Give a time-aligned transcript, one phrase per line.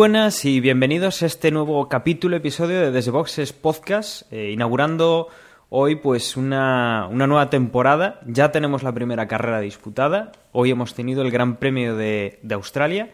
[0.00, 5.28] buenas y bienvenidos a este nuevo capítulo, episodio de Desde Boxes Podcast, eh, inaugurando
[5.68, 8.18] hoy pues una, una, nueva temporada.
[8.24, 13.10] Ya tenemos la primera carrera disputada, hoy hemos tenido el Gran Premio de, de Australia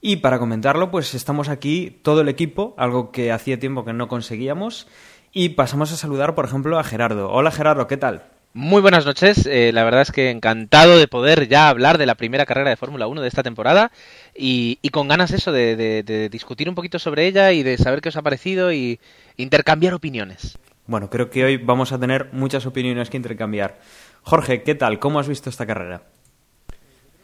[0.00, 4.08] y para comentarlo pues estamos aquí todo el equipo, algo que hacía tiempo que no
[4.08, 4.88] conseguíamos
[5.32, 7.30] y pasamos a saludar por ejemplo a Gerardo.
[7.30, 8.33] Hola Gerardo, ¿qué tal?
[8.56, 12.14] Muy buenas noches, eh, la verdad es que encantado de poder ya hablar de la
[12.14, 13.90] primera carrera de Fórmula 1 de esta temporada
[14.32, 17.76] y, y con ganas eso de, de, de, discutir un poquito sobre ella y de
[17.78, 19.00] saber qué os ha parecido y
[19.36, 20.56] intercambiar opiniones.
[20.86, 23.80] Bueno, creo que hoy vamos a tener muchas opiniones que intercambiar.
[24.22, 25.00] Jorge, ¿qué tal?
[25.00, 26.02] ¿Cómo has visto esta carrera?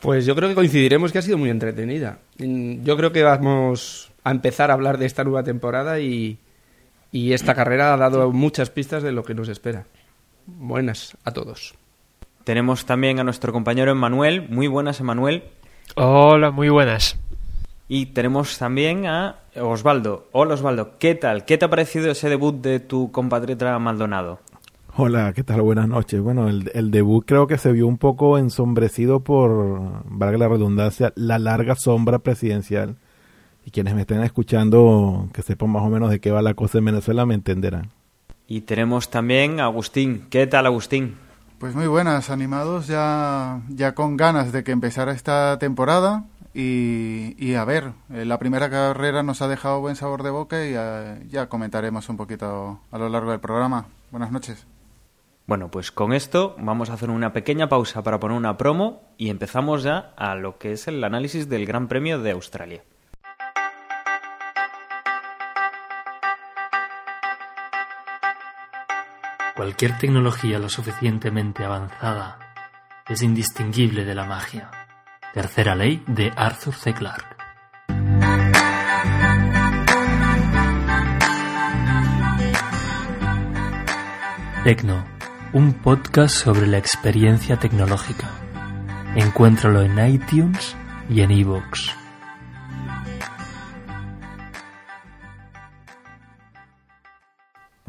[0.01, 2.19] Pues yo creo que coincidiremos que ha sido muy entretenida.
[2.39, 6.39] Yo creo que vamos a empezar a hablar de esta nueva temporada y,
[7.12, 9.86] y esta carrera ha dado muchas pistas de lo que nos espera.
[10.46, 11.74] Buenas a todos.
[12.44, 14.48] Tenemos también a nuestro compañero Emanuel.
[14.48, 15.44] Muy buenas, Emanuel.
[15.96, 17.19] Hola, muy buenas.
[17.88, 20.28] Y tenemos también a Osvaldo.
[20.33, 20.98] Hola, Osvaldo.
[20.98, 21.44] ¿Qué tal?
[21.44, 24.40] ¿Qué te ha parecido ese debut de tu compatriota Maldonado?
[24.96, 25.62] Hola, ¿qué tal?
[25.62, 26.20] Buenas noches.
[26.20, 31.12] Bueno, el, el, debut creo que se vio un poco ensombrecido por, valga la redundancia,
[31.17, 32.96] la larga sombra presidencial.
[33.64, 36.79] Y quienes me estén escuchando, que sepan más o menos de qué va la cosa
[36.79, 37.90] en Venezuela, me entenderán.
[38.50, 40.27] Y tenemos también a Agustín.
[40.28, 41.16] ¿Qué tal, Agustín?
[41.61, 46.24] Pues muy buenas, animados, ya, ya con ganas de que empezara esta temporada.
[46.52, 50.66] Y, y a ver, eh, la primera carrera nos ha dejado buen sabor de boca
[50.66, 53.86] y ya, ya comentaremos un poquito a lo largo del programa.
[54.11, 54.67] Buenas noches.
[55.46, 59.30] Bueno, pues con esto vamos a hacer una pequeña pausa para poner una promo y
[59.30, 62.82] empezamos ya a lo que es el análisis del Gran Premio de Australia.
[69.56, 72.38] Cualquier tecnología lo suficientemente avanzada
[73.08, 74.70] es indistinguible de la magia.
[75.34, 76.94] Tercera ley de Arthur C.
[76.94, 77.36] Clarke.
[84.64, 85.05] Tecno,
[85.52, 88.30] un podcast sobre la experiencia tecnológica.
[89.17, 90.77] Encuéntralo en iTunes
[91.08, 91.99] y en iVoox.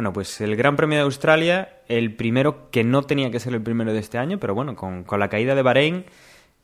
[0.02, 3.62] Bueno, pues el Gran Premio de Australia, el primero que no tenía que ser el
[3.62, 6.06] primero de este año, pero bueno, con, con la caída de Bahrein,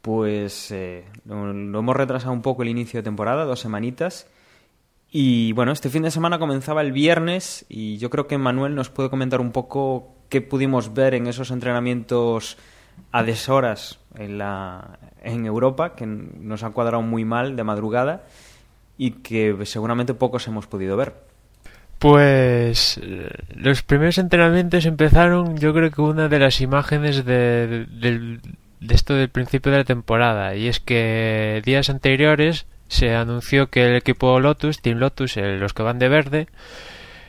[0.02, 4.28] pues eh, lo, hemos retrasado un poco el inicio de temporada, dos semanitas.
[5.12, 8.90] Y bueno, este fin de semana comenzaba el viernes y yo creo que Manuel nos
[8.90, 12.58] puede comentar un poco qué pudimos ver en esos entrenamientos
[13.12, 18.26] a deshoras en, la, en Europa, que nos ha cuadrado muy mal de madrugada
[18.98, 21.27] y que seguramente pocos hemos podido ver.
[22.00, 23.00] Pues
[23.56, 27.88] los primeros entrenamientos empezaron, yo creo que una de las imágenes de,
[28.88, 33.96] esto del principio de la temporada, y es que días anteriores se anunció que el
[33.96, 36.48] equipo Lotus, Team Lotus, los que van de verde,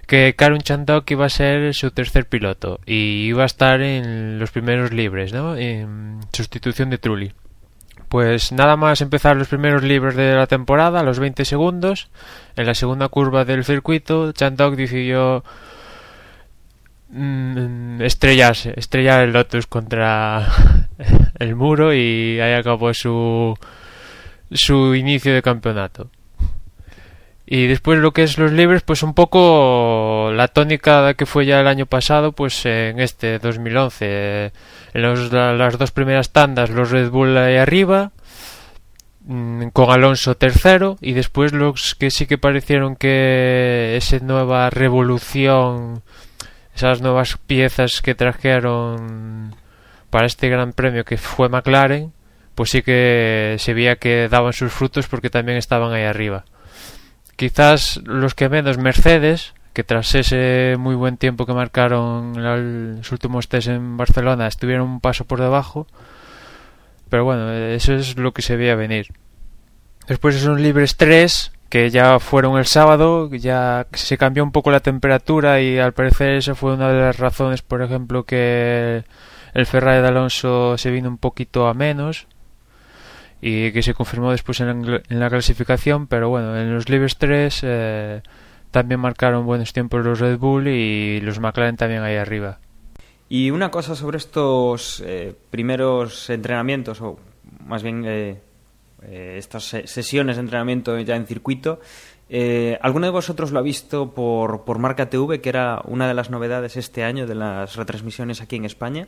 [0.07, 4.51] que Karun Chandok iba a ser su tercer piloto y iba a estar en los
[4.51, 5.57] primeros libres, ¿no?
[5.57, 7.33] En sustitución de Trulli.
[8.09, 12.09] Pues nada más empezar los primeros libros de la temporada, a los 20 segundos,
[12.57, 15.45] en la segunda curva del circuito, Chandok decidió
[17.11, 20.47] mmm, estrellarse, estrellar el Lotus contra
[21.39, 23.55] el muro y ahí acabó su,
[24.51, 26.11] su inicio de campeonato.
[27.51, 31.61] Y después lo que es los libres, pues un poco la tónica que fue ya
[31.61, 34.53] el año pasado, pues en este 2011.
[34.93, 38.13] En los, las dos primeras tandas, los Red Bull ahí arriba,
[39.73, 46.03] con Alonso tercero, y después los que sí que parecieron que esa nueva revolución,
[46.77, 49.55] esas nuevas piezas que trajeron
[50.11, 52.13] para este gran premio que fue McLaren,
[52.55, 56.45] pues sí que se veía que daban sus frutos porque también estaban ahí arriba.
[57.39, 63.47] Quizás los que menos Mercedes, que tras ese muy buen tiempo que marcaron los últimos
[63.47, 65.87] test en Barcelona, estuvieron un paso por debajo.
[67.09, 69.13] Pero bueno, eso es lo que se veía venir.
[70.09, 74.81] Después son libres 3, que ya fueron el sábado, ya se cambió un poco la
[74.81, 79.05] temperatura y al parecer esa fue una de las razones, por ejemplo, que
[79.55, 82.27] el Ferrari de Alonso se vino un poquito a menos
[83.41, 88.23] y que se confirmó después en la, clasificación, pero bueno, en los libres 3 eh,
[88.71, 92.59] también marcaron buenos tiempos los Red Bull y los McLaren también ahí arriba.
[93.29, 97.19] Y una cosa sobre estos eh, primeros entrenamientos, o
[97.67, 98.41] más bien eh,
[99.03, 101.81] eh, estas se- sesiones de entrenamiento ya en circuito,
[102.31, 106.15] eh, ¿alguno de vosotros lo ha visto por, por Marca TV, que era una de
[106.15, 109.07] las novedades este año de las retransmisiones aquí en España?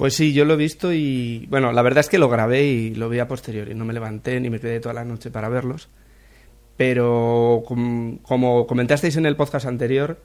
[0.00, 2.94] Pues sí, yo lo he visto y bueno, la verdad es que lo grabé y
[2.94, 3.74] lo vi a posteriori.
[3.74, 5.90] No me levanté ni me quedé toda la noche para verlos.
[6.78, 10.18] Pero com- como comentasteis en el podcast anterior,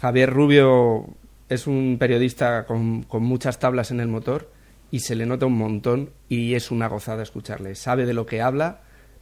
[0.00, 1.06] Javier Rubio
[1.48, 4.50] es un periodista con, con muchas tablas en el motor
[4.90, 7.76] y se le nota un montón y es una gozada escucharle.
[7.76, 8.80] Sabe de lo que habla,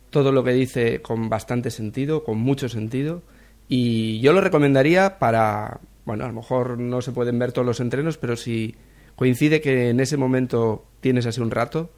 [0.09, 3.21] todo lo que dice con bastante sentido, con mucho sentido.
[3.69, 7.81] Y yo lo recomendaría para, bueno, a lo mejor no se pueden ver todos los
[7.81, 8.77] entrenos, pero si
[9.21, 11.91] coincide que en ese momento tienes así un rato,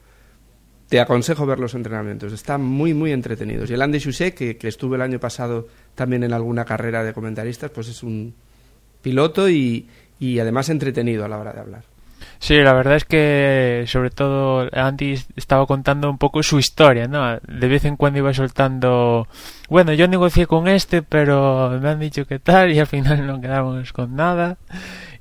[0.88, 2.32] te aconsejo ver los entrenamientos.
[2.32, 3.70] Están muy, muy entretenidos.
[3.70, 7.12] Y el Andy Chouset, que, que estuve el año pasado también en alguna carrera de
[7.12, 8.34] comentaristas, pues es un
[9.02, 9.86] piloto y,
[10.18, 11.84] y además entretenido a la hora de hablar.
[12.40, 17.06] Sí, la verdad es que sobre todo Andy estaba contando un poco su historia.
[17.06, 19.28] De vez en cuando iba soltando,
[19.68, 23.40] bueno, yo negocié con este, pero me han dicho que tal y al final no
[23.40, 24.58] quedamos con nada.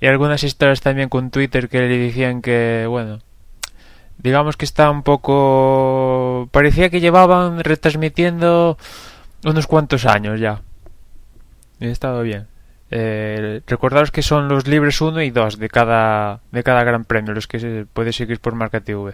[0.01, 3.19] Y algunas historias también con Twitter que le decían que, bueno,
[4.17, 6.49] digamos que está un poco...
[6.51, 8.79] Parecía que llevaban retransmitiendo
[9.45, 10.61] unos cuantos años ya.
[11.79, 12.47] Y ha estado bien.
[12.89, 17.33] Eh, recordaros que son los libres 1 y 2 de cada, de cada gran premio,
[17.33, 19.13] los que se puede seguir por Marca TV.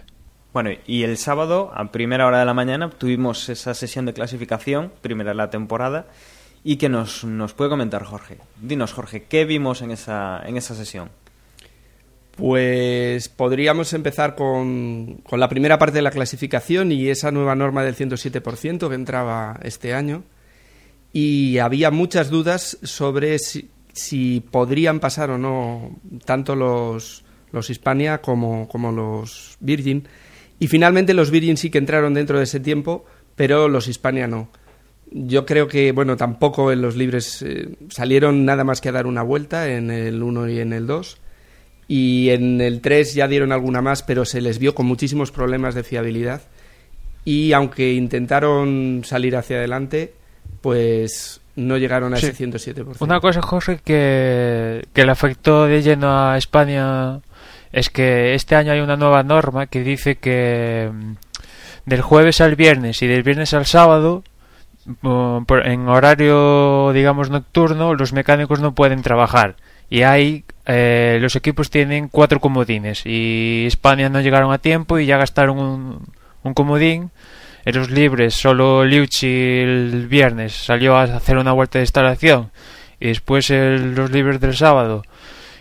[0.53, 4.91] Bueno, y el sábado, a primera hora de la mañana, tuvimos esa sesión de clasificación,
[5.01, 6.07] primera de la temporada,
[6.67, 8.39] y que nos, nos puede comentar Jorge.
[8.61, 11.09] Dinos, Jorge, ¿qué vimos en esa, en esa sesión?
[12.35, 17.85] Pues podríamos empezar con, con la primera parte de la clasificación y esa nueva norma
[17.85, 20.25] del 107% que entraba este año.
[21.13, 27.23] Y había muchas dudas sobre si, si podrían pasar o no tanto los,
[27.53, 30.05] los Hispania como, como los Virgin.
[30.59, 33.05] Y finalmente los Virgin sí que entraron dentro de ese tiempo,
[33.37, 34.49] pero los Hispania no.
[35.11, 39.07] Yo creo que, bueno, tampoco en los libres eh, salieron nada más que a dar
[39.07, 41.17] una vuelta en el 1 y en el 2
[41.87, 45.75] y en el 3 ya dieron alguna más, pero se les vio con muchísimos problemas
[45.75, 46.41] de fiabilidad
[47.23, 50.13] y aunque intentaron salir hacia adelante,
[50.61, 52.27] pues no llegaron a Sí.
[52.27, 52.97] ese 107%.
[52.99, 57.21] Una cosa, Jorge, que, que le afectó de lleno a España
[57.71, 61.13] es que este año hay una nueva norma que dice que mm,
[61.85, 64.23] del jueves al viernes y del viernes al sábado,
[65.03, 69.55] en horario, digamos, nocturno, los mecánicos no pueden trabajar.
[69.89, 75.05] Y hay, eh, los equipos tienen cuatro comodines y España no llegaron a tiempo y
[75.05, 76.07] ya gastaron un,
[76.43, 77.11] un comodín.
[77.65, 82.51] En los libres, solo Liucci el viernes salió a hacer una vuelta de instalación
[82.99, 85.03] y después los libres del sábado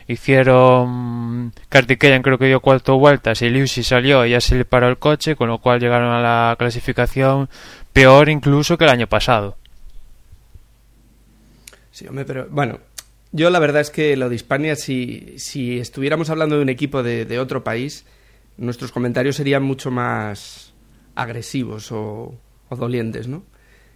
[0.09, 4.88] hicieron Kartikeyan creo que dio cuatro vueltas y Liucci salió y ya se le paró
[4.88, 7.49] el coche con lo cual llegaron a la clasificación
[7.96, 9.56] peor incluso que el año pasado
[11.90, 12.80] Sí, hombre, pero bueno,
[13.32, 17.02] yo la verdad es que lo de Hispania, si, si estuviéramos hablando de un equipo
[17.02, 18.04] de, otro país,
[18.58, 20.74] nuestros comentarios serían mucho más
[21.14, 22.38] agresivos o,
[22.68, 23.44] o dolientes, ¿no?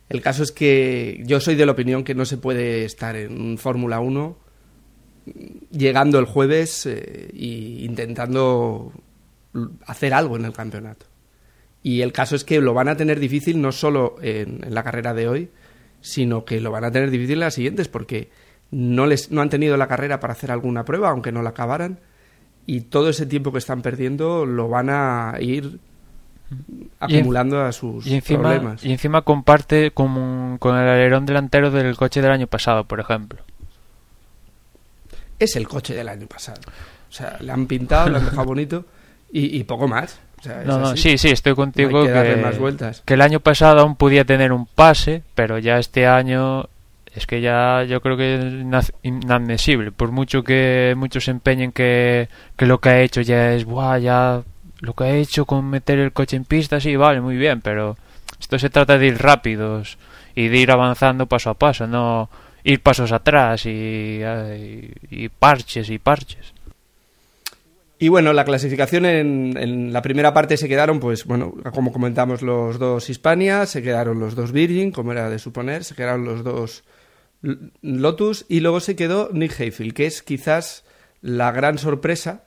[0.09, 3.59] El caso es que yo soy de la opinión que no se puede estar en
[3.59, 4.39] Fórmula 1
[5.73, 8.95] llegando el jueves e intentando
[9.85, 11.10] hacer algo en el campeonato.
[11.83, 14.83] Y el caso es que lo van a tener difícil no solo en, en la
[14.83, 15.51] carrera de hoy,
[16.01, 18.31] sino que lo van a tener difícil en las siguientes porque
[18.71, 21.99] no les no han tenido la carrera para hacer alguna prueba aunque no la acabaran
[22.67, 25.81] y todo ese tiempo que están perdiendo lo van a ir
[26.99, 28.85] acumulando a sus y encima, problemas.
[28.85, 33.43] y encima comparte con, con el alerón delantero del coche del año pasado por ejemplo
[35.39, 36.61] Es el coche del año pasado.
[37.09, 38.85] O sea, le han pintado, le han dejado bonito
[39.33, 40.21] y, y poco más.
[40.41, 43.03] O sea, es no, no, sí, sí, estoy contigo No que que, más vueltas.
[43.05, 46.67] que el año pasado aún podía tener un pase, pero ya este año
[47.15, 49.93] es que ya yo creo que es ina- inadmisible.
[49.93, 53.99] Por mucho que muchos se empeñen que, que lo que ha hecho ya es, buah,
[53.99, 54.43] ya
[54.81, 57.97] lo que ha hecho con meter el coche en pista, sí, vale, muy bien, pero
[58.41, 59.99] esto se trata de ir rápidos
[60.35, 62.31] y de ir avanzando paso a paso, no
[62.65, 66.55] ir pasos atrás y, y, y parches y parches.
[68.03, 72.41] Y bueno, la clasificación en, en la primera parte se quedaron, pues bueno, como comentamos,
[72.41, 76.43] los dos Hispania, se quedaron los dos Virgin, como era de suponer, se quedaron los
[76.43, 76.83] dos
[77.83, 80.85] Lotus y luego se quedó Nick Hayfield, que es quizás
[81.21, 82.45] la gran sorpresa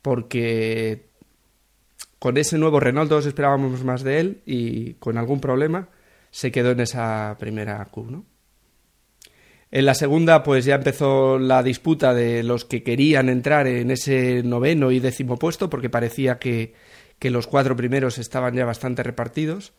[0.00, 1.10] porque
[2.18, 5.90] con ese nuevo Renault todos esperábamos más de él y con algún problema
[6.30, 8.24] se quedó en esa primera Q, ¿no?
[9.70, 14.42] En la segunda, pues ya empezó la disputa de los que querían entrar en ese
[14.42, 16.74] noveno y décimo puesto, porque parecía que,
[17.18, 19.74] que los cuatro primeros estaban ya bastante repartidos.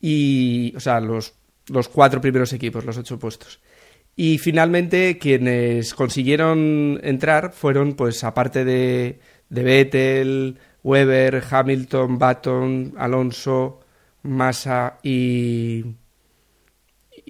[0.00, 1.34] Y, o sea, los,
[1.68, 3.60] los cuatro primeros equipos, los ocho puestos.
[4.16, 13.80] Y finalmente, quienes consiguieron entrar fueron, pues, aparte de, de Vettel, Weber, Hamilton, Baton, Alonso,
[14.22, 15.84] Massa y.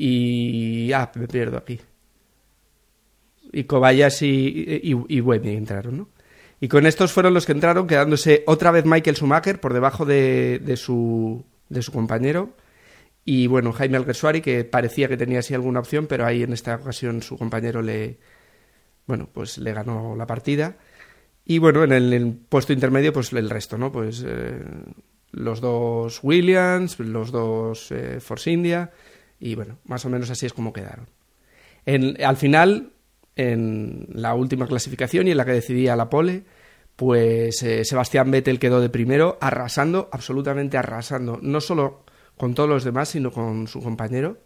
[0.02, 0.92] Y.
[0.94, 1.78] Ah, me pierdo aquí.
[3.52, 6.08] Y Kobayashi y, y, entraron, ¿no?
[6.58, 10.58] Y con estos fueron los que entraron, quedándose otra vez Michael Schumacher por debajo de,
[10.58, 12.56] de, su, de su compañero.
[13.26, 16.76] Y bueno, Jaime Alguersuari, que parecía que tenía así alguna opción, pero ahí en esta
[16.76, 18.18] ocasión su compañero le.
[19.06, 20.78] Bueno, pues le ganó la partida.
[21.44, 23.92] Y bueno, en el, el puesto intermedio, pues el resto, ¿no?
[23.92, 24.62] Pues eh,
[25.32, 28.92] los dos Williams, los dos eh, Force India,
[29.40, 31.08] y bueno, más o menos así es como quedaron.
[32.22, 32.92] Al final,
[33.34, 36.44] en la última clasificación y en la que decidía la pole,
[36.94, 42.04] pues eh, Sebastián Vettel quedó de primero, arrasando, absolutamente arrasando, no solo
[42.36, 44.38] con todos los demás, sino con su compañero.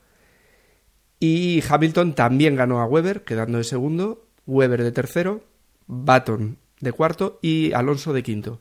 [1.19, 5.43] Y Hamilton también ganó a Weber, quedando de segundo, Weber de tercero,
[5.87, 8.61] Baton de cuarto y Alonso de quinto.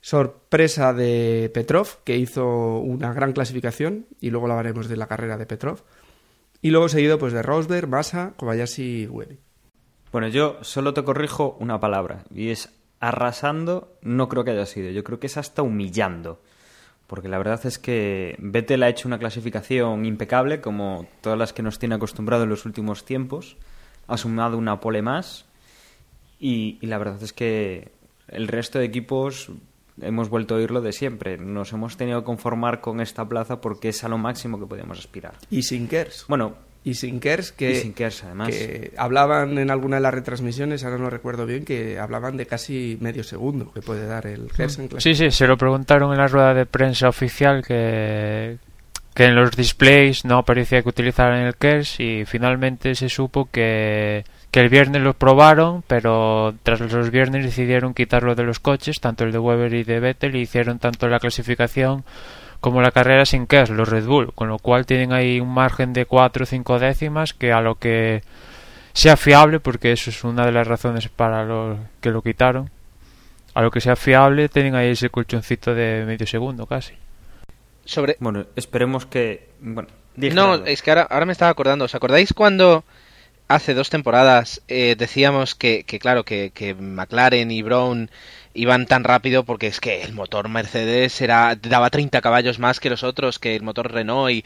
[0.00, 5.36] Sorpresa de Petrov, que hizo una gran clasificación, y luego la hablaremos de la carrera
[5.36, 5.82] de Petrov.
[6.62, 9.38] Y luego seguido pues de Rosberg, Massa, Kobayashi y Webby.
[10.12, 14.90] Bueno, yo solo te corrijo una palabra, y es arrasando, no creo que haya sido,
[14.90, 16.40] yo creo que es hasta humillando.
[17.06, 21.62] Porque la verdad es que Vettel ha hecho una clasificación impecable, como todas las que
[21.62, 23.56] nos tiene acostumbrado en los últimos tiempos.
[24.06, 25.46] Ha sumado una pole más,
[26.38, 27.90] y, la verdad es que
[28.28, 29.50] el resto de equipos
[30.02, 31.38] hemos vuelto a oírlo de siempre.
[31.38, 34.98] Nos hemos tenido que conformar con esta plaza porque es a lo máximo que podemos
[34.98, 35.34] aspirar.
[35.50, 36.24] Y sin Kers.
[36.28, 38.48] Bueno, y sin Kers, que, y sin Kers, además.
[38.48, 42.96] que hablaban en alguna de las retransmisiones, ahora no recuerdo bien, que hablaban de casi
[43.00, 46.28] medio segundo que puede dar el Kers en Sí, sí, se lo preguntaron en la
[46.28, 48.58] rueda de prensa oficial que,
[49.12, 54.24] que en los displays no parecía que utilizaran el Kers y finalmente se supo que
[54.50, 59.24] que el viernes lo probaron, pero tras los viernes decidieron quitarlo de los coches, tanto
[59.24, 62.04] el de Weber y de Vettel, y hicieron tanto la clasificación
[62.60, 65.92] como la carrera sin KERS, los Red Bull, con lo cual tienen ahí un margen
[65.92, 68.22] de 4 o 5 décimas que a lo que
[68.94, 72.70] sea fiable, porque eso es una de las razones para lo que lo quitaron,
[73.54, 76.94] a lo que sea fiable tienen ahí ese colchoncito de medio segundo casi.
[77.84, 78.16] Sobre...
[78.18, 79.48] Bueno, esperemos que...
[79.60, 82.84] Bueno, no, es que ahora, ahora me estaba acordando, ¿os acordáis cuando
[83.48, 88.10] hace dos temporadas eh, decíamos que, claro, que, que, McLaren y Brown
[88.54, 92.90] iban tan rápido porque es que el motor Mercedes era, daba 30 caballos más que
[92.90, 94.44] los otros, que el motor Renault y,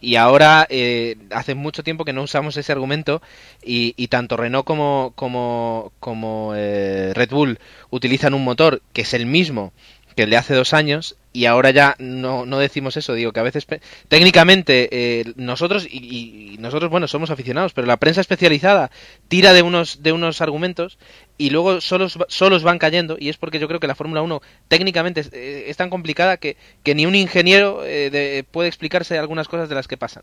[0.00, 3.22] y ahora eh, hace mucho tiempo que no usamos ese argumento
[3.62, 7.58] y, y tanto Renault como, como, como eh, Red Bull
[7.90, 9.72] utilizan un motor que es el mismo
[10.16, 13.40] que el de hace dos años y ahora ya no, no decimos eso, digo que
[13.40, 13.66] a veces
[14.06, 18.92] técnicamente eh, nosotros y, nosotros bueno somos aficionados, pero la prensa especializada
[19.26, 20.96] tira de unos de unos argumentos
[21.36, 24.40] y luego solos, solos van cayendo y es porque yo creo que la Fórmula 1
[24.68, 29.18] técnicamente es, eh, es, tan complicada que, que ni un ingeniero eh, de, puede explicarse
[29.18, 30.22] algunas cosas de las que pasan.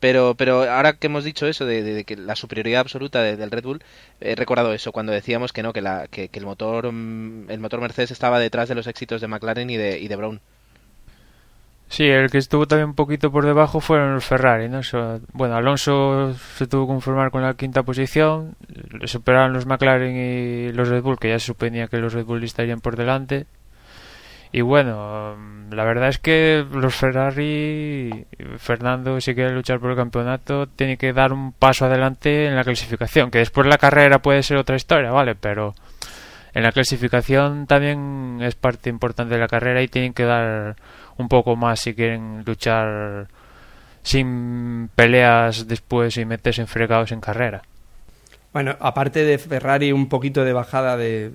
[0.00, 3.64] Pero, pero ahora que hemos dicho eso de, que la superioridad absoluta de, del Red
[3.64, 3.82] Bull,
[4.20, 8.12] he recordado eso cuando decíamos que no, que, la, que, el motor el motor Mercedes
[8.12, 10.40] estaba detrás de los éxitos de McLaren y de, y de Brown.
[11.88, 14.80] Sí, el que estuvo también un poquito por debajo fueron los Ferrari, ¿no?
[15.32, 18.56] bueno, Alonso se tuvo que conformar con la quinta posición,
[19.00, 22.26] le superaron los McLaren y los Red Bull, que ya se suponía que los Red
[22.26, 23.46] Bull estarían por delante,
[24.52, 25.36] y bueno,
[25.70, 28.26] la verdad es que los Ferrari,
[28.56, 32.64] Fernando, si quiere luchar por el campeonato, tiene que dar un paso adelante en la
[32.64, 33.30] clasificación.
[33.30, 35.34] Que después la carrera puede ser otra historia, ¿vale?
[35.34, 35.74] Pero
[36.54, 40.76] en la clasificación también es parte importante de la carrera y tienen que dar
[41.18, 43.28] un poco más si quieren luchar
[44.02, 47.62] sin peleas después y meterse en fregados en carrera.
[48.58, 51.30] Bueno, aparte de Ferrari un poquito de bajada de,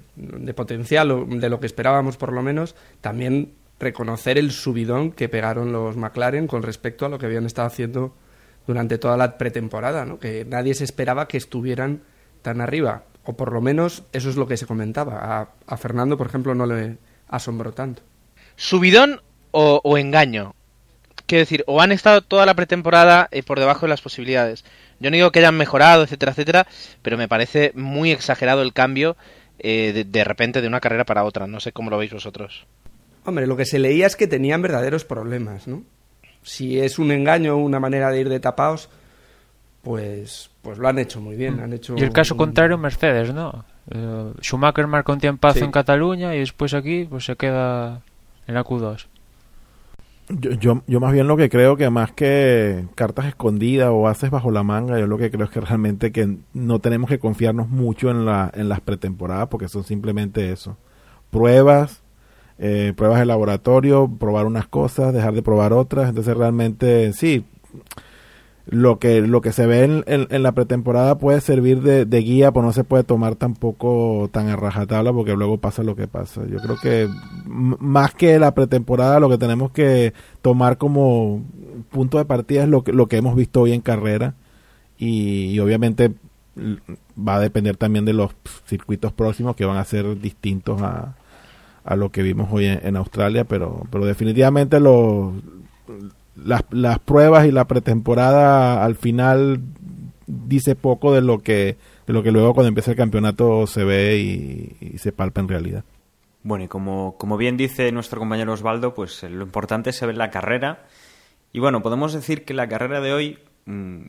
[0.58, 5.96] potencial, de lo que esperábamos por lo menos, también reconocer el subidón que pegaron los
[5.96, 8.14] McLaren con respecto a lo que habían estado haciendo
[8.68, 10.20] durante toda la pretemporada, ¿no?
[10.20, 12.02] que nadie se esperaba que estuvieran
[12.42, 15.40] tan arriba, o por lo menos eso es lo que se comentaba.
[15.40, 16.98] A, a Fernando, por ejemplo, no le
[17.30, 18.02] asombró tanto.
[18.58, 20.56] ¿Subidón o, o engaño?
[21.26, 24.66] Quiero decir, o han estado toda la pretemporada eh, por debajo de las posibilidades.
[25.04, 26.68] Yo no digo que hayan mejorado, etcétera, etcétera,
[27.04, 29.16] pero me parece muy exagerado el cambio
[29.60, 31.46] eh, de, de, repente de una carrera para otra.
[31.46, 32.66] No sé cómo lo veis vosotros.
[33.26, 35.84] Hombre, lo que se leía es que tenían verdaderos problemas, ¿no?
[36.42, 38.90] Si es un engaño o una manera de ir de tapados,
[39.82, 41.60] pues, pues lo han hecho muy bien.
[41.60, 43.66] Han hecho Y el caso un- contrario, Mercedes, ¿no?
[43.92, 45.66] Eh, Schumacher marca un tiempazo Sí.
[45.66, 48.02] en Cataluña y después aquí pues se queda
[48.48, 49.08] en la Q2.
[50.30, 54.32] Yo, yo, yo más bien lo que creo que más que cartas escondidas o haces
[54.32, 57.68] bajo la manga, yo lo que creo es que realmente que no tenemos que confiarnos
[57.68, 60.78] mucho en, la, en las pretemporadas porque son simplemente eso.
[61.30, 62.04] Pruebas,
[62.58, 66.10] eh, pruebas de laboratorio, probar unas cosas, dejar de probar otras.
[66.10, 67.46] Entonces realmente sí,
[68.66, 72.52] lo que lo que se ve en, en- la pretemporada puede servir de, de guía,
[72.52, 76.42] pero no se puede tomar tampoco tan a rajatabla porque luego pasa lo que pasa.
[76.48, 77.10] Yo creo que
[77.46, 81.44] más que la pretemporada lo que tenemos que tomar como
[81.92, 84.36] punto de partida es lo que, lo que hemos visto hoy en carrera
[84.98, 86.14] y, obviamente
[87.18, 88.32] va a depender también de los
[88.68, 91.16] circuitos próximos que van a ser distintos a,
[91.84, 95.34] a lo que vimos hoy en, en Australia, pero, pero definitivamente los
[96.36, 99.62] las, las pruebas y la pretemporada al final
[100.28, 104.18] dice poco de lo que de lo que luego cuando empieza el campeonato se ve
[104.18, 105.84] y, se palpa en realidad.
[106.44, 110.18] Bueno, y como, como bien dice nuestro compañero Osvaldo, pues eh, lo importante es saber
[110.18, 110.86] la carrera.
[111.54, 114.02] Y bueno, podemos decir que la carrera de hoy, mm,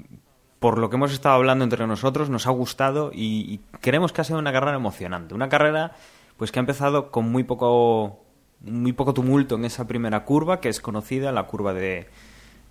[0.58, 4.22] por lo que hemos estado hablando entre nosotros, nos ha gustado y, y creemos que
[4.22, 5.34] ha sido una carrera emocionante.
[5.34, 5.92] Una carrera
[6.36, 8.23] pues que ha empezado con muy poco,
[8.64, 12.06] muy poco tumulto en esa primera curva, que es conocida, la curva de,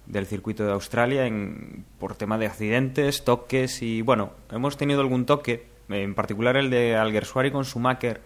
[0.05, 5.25] del circuito de Australia, en, por tema de accidentes, toques y bueno, hemos tenido algún
[5.25, 8.21] toque, en particular el de Alguersuari con Schumacher,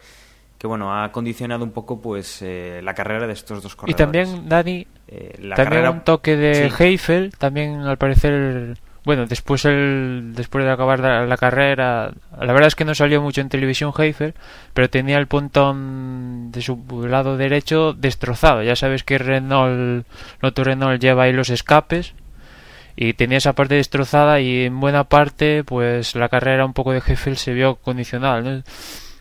[0.57, 3.97] que bueno, ha condicionado un poco pues eh, la carrera de estos dos Y corredores.
[3.97, 6.83] también, Dani, Eh, la también carrera- un toque de Sí.
[6.83, 8.77] Heifel, también al parecer,
[9.07, 13.39] bueno, después el, después de acabar la, carrera, la verdad es que no salió mucho
[13.39, 14.33] en televisión Heifel,
[14.73, 18.63] pero tenía el pontón de su lado derecho destrozado.
[18.63, 20.05] Ya sabes que Renault,
[20.41, 22.15] Loto Renault lleva ahí los escapes
[22.97, 27.01] y tenía esa parte destrozada y en buena parte pues la carrera un poco de
[27.07, 28.41] Heifel se vio condicionada.
[28.41, 28.61] ¿no?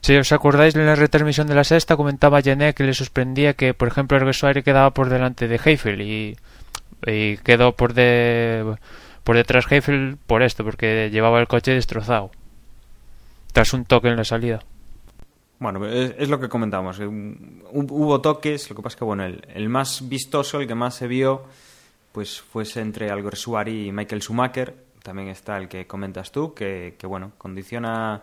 [0.01, 3.73] Si os acordáis en la retransmisión de la sexta comentaba Janet que le sorprendía que
[3.73, 6.37] por ejemplo Erguesuari quedaba por delante de Heifel y,
[7.07, 8.77] y quedó por de
[9.27, 12.31] por detrás Heifel por esto porque llevaba el coche destrozado
[13.53, 14.61] tras un toque en la salida.
[15.59, 17.01] Bueno, es, lo que comentábamos.
[17.01, 20.95] eh, Hubo toques, lo que pasa es que bueno, el, más vistoso, el que más
[20.95, 21.43] se vio,
[22.13, 24.77] pues fuese entre Alguersuari y Michael Schumacher.
[25.03, 28.23] También está el que comentas tú, que, que, bueno, condiciona,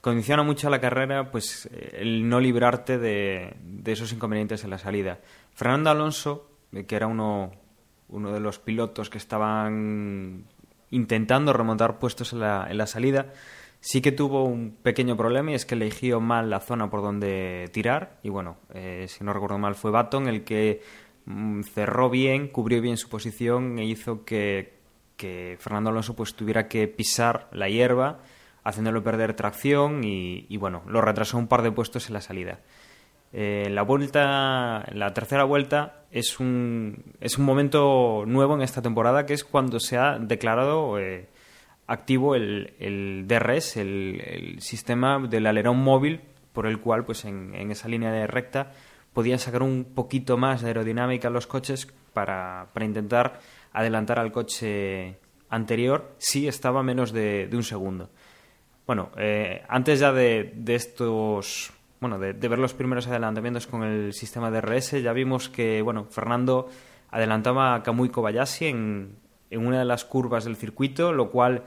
[0.00, 4.70] condiciona mucho a la carrera, pues eh, el no librarte de, de esos inconvenientes en
[4.70, 5.20] la salida.
[5.54, 7.52] Fernando Alonso, eh, que era uno,
[8.12, 10.44] uno de los pilotos que estaban
[10.90, 13.32] intentando remontar puestos en la, en la salida,
[13.80, 17.68] sí que tuvo un pequeño problema y es que eligió mal la zona por donde
[17.72, 20.82] tirar y bueno, eh, si no recuerdo mal fue Baton el que
[21.24, 24.74] mm, cerró bien, cubrió bien su posición e hizo que,
[25.16, 28.20] que Fernando Alonso pues tuviera que pisar la hierba
[28.64, 32.60] haciéndolo perder tracción y, y, bueno, lo retrasó un par de puestos en la salida.
[33.32, 39.24] Eh, la vuelta, la tercera vuelta es un, es un momento nuevo en esta temporada
[39.24, 41.28] que es cuando se ha declarado eh,
[41.86, 46.20] activo el, el DRS, el, el sistema del alerón móvil
[46.52, 48.72] por el cual pues en, en esa línea de recta
[49.12, 53.40] podían sacar un poquito más de aerodinámica los coches para, para intentar
[53.72, 55.16] adelantar al coche
[55.48, 58.10] anterior si estaba menos de, de un segundo.
[58.86, 64.12] Bueno, eh, antes ya de, de estos, bueno, de, ver los primeros adelantamientos con el
[64.12, 66.68] sistema de RS, ya vimos que, bueno, Fernando
[67.12, 69.14] adelantaba a Kamui Kobayashi en,
[69.50, 71.62] en una de las curvas del circuito, lo cual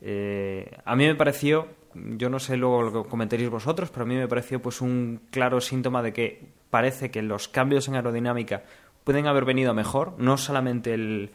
[0.00, 4.06] eh, a mí me pareció, yo no sé luego lo que comentaréis vosotros, pero a
[4.06, 8.62] mí me pareció pues un claro síntoma de que parece que los cambios en aerodinámica
[9.02, 11.32] pueden haber venido mejor, no solamente el,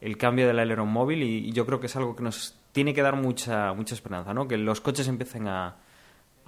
[0.00, 2.94] el cambio del alerón móvil, y, y, yo creo que es algo que nos tiene
[2.94, 4.48] que dar mucha, mucha esperanza, ¿no?
[4.48, 5.76] que los coches empiecen a,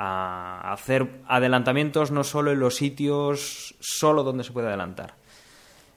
[0.04, 5.14] a hacer adelantamientos no solo en los sitios solo donde se puede adelantar.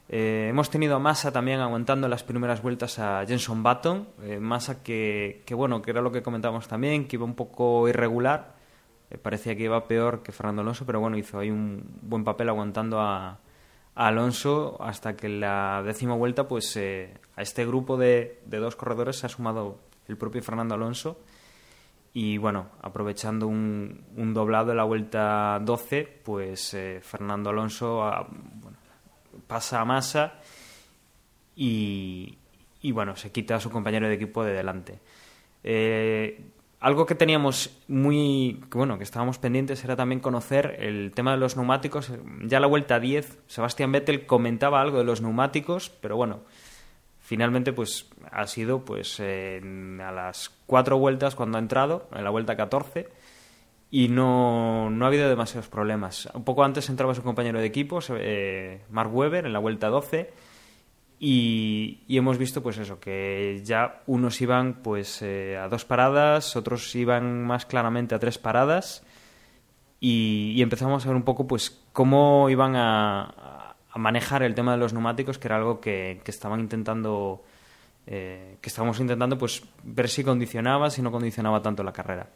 [0.07, 4.07] Eh, hemos tenido a Massa también aguantando las primeras vueltas a Jenson Button.
[4.23, 7.87] Eh, Massa que, que, bueno, que era lo que comentábamos también, que iba un poco
[7.87, 8.53] irregular.
[9.09, 12.49] Eh, parecía que iba peor que Fernando Alonso, pero bueno, hizo ahí un buen papel
[12.49, 13.39] aguantando a,
[13.95, 18.75] Alonso hasta que en la décima vuelta, pues eh, a este grupo de, de, dos
[18.75, 21.17] corredores se ha sumado el propio Fernando Alonso.
[22.17, 28.25] Y bueno, aprovechando un, un doblado de la vuelta 12, pues eh, Fernando Alonso a,
[28.29, 28.77] bueno,
[29.47, 30.39] pasa a Massa
[31.57, 32.37] y,
[32.93, 34.99] bueno, se quita a su compañero de equipo de delante.
[35.61, 36.41] Eh,
[36.79, 41.57] algo que teníamos muy, bueno, que estábamos pendientes era también conocer el tema de los
[41.57, 42.13] neumáticos.
[42.43, 46.43] Ya la vuelta 10, Sebastián Vettel comentaba algo de los neumáticos, pero bueno,
[47.25, 52.55] finalmente pues ha sido pues a las cuatro vueltas cuando ha entrado, en la vuelta
[52.55, 53.09] 14,
[53.89, 56.29] y no, no ha habido demasiados problemas.
[56.35, 60.31] Un poco antes entraba su compañero de equipo, eh, Mark Webber, en la vuelta 12,
[61.19, 66.93] y, hemos visto pues eso, que ya unos iban pues eh, a dos paradas, otros
[66.93, 69.03] iban más claramente a tres paradas,
[69.99, 73.54] y, empezamos a ver un poco pues cómo iban a,
[73.95, 77.43] a, manejar el tema de los neumáticos, que era algo que, que estaban intentando...
[78.07, 82.27] Eh, que estábamos intentando pues ver si condicionaba, si no condicionaba tanto la carrera.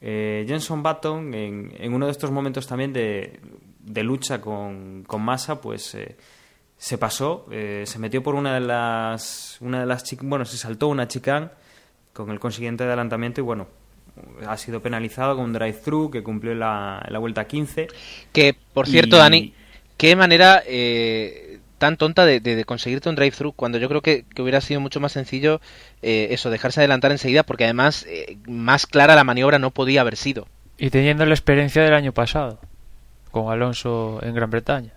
[0.00, 3.40] Eh, Jenson Button, en, uno de estos momentos también de,
[4.02, 6.16] lucha con, con Massa, pues eh,
[6.76, 10.88] se pasó, eh, se metió por una de las, una de las bueno, se saltó
[10.88, 11.48] una chicane
[12.12, 13.68] con el consiguiente adelantamiento y bueno,
[14.46, 17.88] ha sido penalizado con un drive-thru que cumplió la, la vuelta 15.
[18.32, 19.54] Que, por cierto, Dani,
[19.96, 24.80] qué manera eh, tan tonta de, conseguirte un drive-thru cuando yo creo que, hubiera sido
[24.80, 25.60] mucho más sencillo
[26.02, 30.16] eh, eso, dejarse adelantar enseguida porque además eh, más clara la maniobra no podía haber
[30.16, 30.48] sido.
[30.78, 32.60] Y teniendo la experiencia del año pasado
[33.30, 34.92] con Alonso en Gran Bretaña.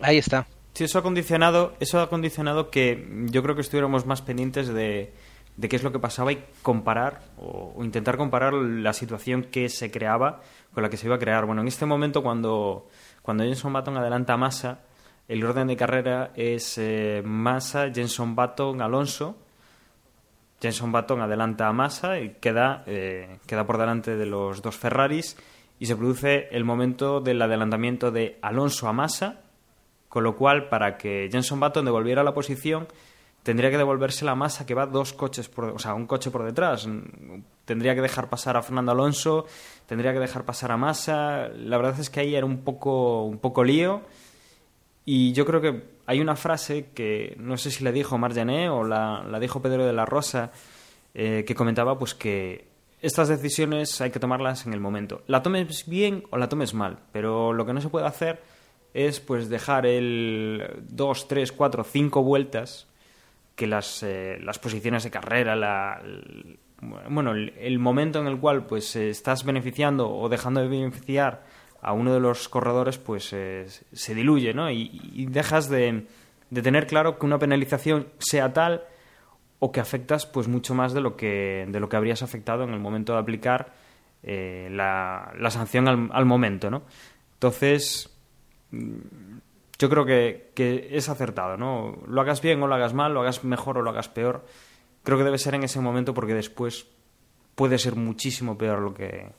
[0.00, 0.46] Ahí está.
[0.74, 5.12] Sí, eso ha condicionado, eso ha condicionado que yo creo que estuviéramos más pendientes de,
[5.58, 9.90] de qué es lo que pasaba y comparar o, intentar comparar la situación que se
[9.90, 10.40] creaba
[10.72, 11.44] con la que se iba a crear.
[11.46, 12.86] Bueno, en este momento cuando
[13.22, 14.78] cuando Jenson Button adelanta a Massa,
[15.26, 19.36] el orden de carrera es eh, Massa, Jenson Button, Alonso.
[20.62, 25.36] Jenson Button adelanta a Massa y queda, eh, queda por delante de los dos Ferraris
[25.78, 29.42] y se produce el momento del adelantamiento de Alonso a Massa,
[30.08, 32.88] con lo cual para que Jenson Button devolviera la posición
[33.48, 36.44] tendría que devolverse la masa que va dos coches por, o sea, un coche por
[36.44, 36.86] detrás.
[37.64, 39.46] Tendría que dejar pasar a Fernando Alonso,
[39.86, 41.48] tendría que dejar pasar a Massa.
[41.56, 44.02] La verdad es que ahí era un poco, un poco lío.
[45.06, 48.84] Y yo creo que hay una frase que no sé si la dijo Marjané o
[48.84, 50.52] la, la, dijo Pedro de la Rosa,
[51.14, 52.68] eh, que comentaba pues que
[53.00, 55.22] estas decisiones hay que tomarlas en el momento.
[55.26, 58.42] La tomes bien o la tomes mal, pero lo que no se puede hacer
[58.92, 62.88] es pues dejar el dos, tres, cuatro, cinco vueltas
[63.58, 66.00] que las, eh, las posiciones de carrera, la,
[67.10, 71.42] bueno, el, momento en el cual pues eh, estás beneficiando o dejando de beneficiar
[71.82, 74.70] a uno de los corredores, pues eh, se diluye, ¿no?
[74.70, 76.06] Y, dejas de,
[76.50, 78.84] de, tener claro que una penalización sea tal
[79.58, 82.70] o que afectas pues mucho más de lo que, de lo que habrías afectado en
[82.70, 83.72] el momento de aplicar
[84.22, 86.82] la, la, sanción al, al momento, ¿no?
[87.34, 88.16] Entonces,
[89.78, 91.96] yo creo que, que, es acertado, ¿no?
[92.06, 94.44] Lo hagas bien o lo hagas mal, lo hagas mejor o lo hagas peor.
[95.04, 96.86] Creo que debe ser en ese momento porque después
[97.54, 99.30] puede ser muchísimo peor lo que,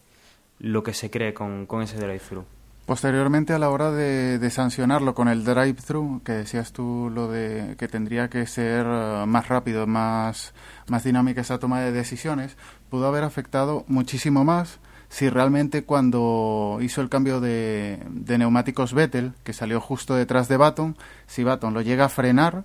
[0.59, 2.45] lo que se cree con, con ese drive-thru.
[2.85, 7.75] Posteriormente, a la hora de, de sancionarlo con el drive-thru, que decías tú lo de
[7.77, 10.55] que tendría que ser eh, más rápido, más,
[10.87, 12.57] más dinámica esa toma de decisiones,
[12.89, 19.53] pudo haber afectado muchísimo más si realmente cuando hizo el cambio de, neumáticos Vettel, que
[19.53, 22.63] salió justo detrás de Baton, si Baton lo llega a frenar,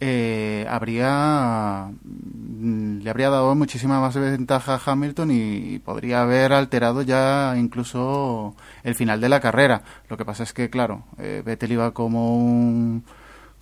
[0.00, 7.02] eh, habría mm, le habría dado muchísima más ventaja a Hamilton y, podría haber alterado
[7.02, 9.82] ya incluso el final de la carrera.
[10.08, 13.04] Lo que pasa es que, claro, eh, Vettel iba como un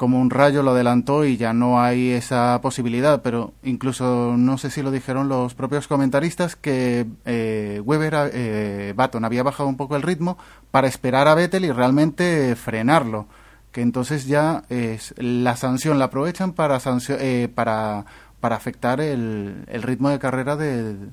[0.00, 4.70] como un rayo lo adelantó y ya no hay esa posibilidad, pero incluso no sé
[4.70, 9.96] si lo dijeron los propios comentaristas que eh, Weber, eh, Baton había bajado un poco
[9.96, 10.38] el ritmo
[10.70, 13.26] para esperar a Vettel y realmente frenarlo,
[13.72, 16.78] que entonces ya es, la sanción la aprovechan para,
[17.10, 18.06] eh, para,
[18.40, 21.10] para afectar el, el ritmo de carrera del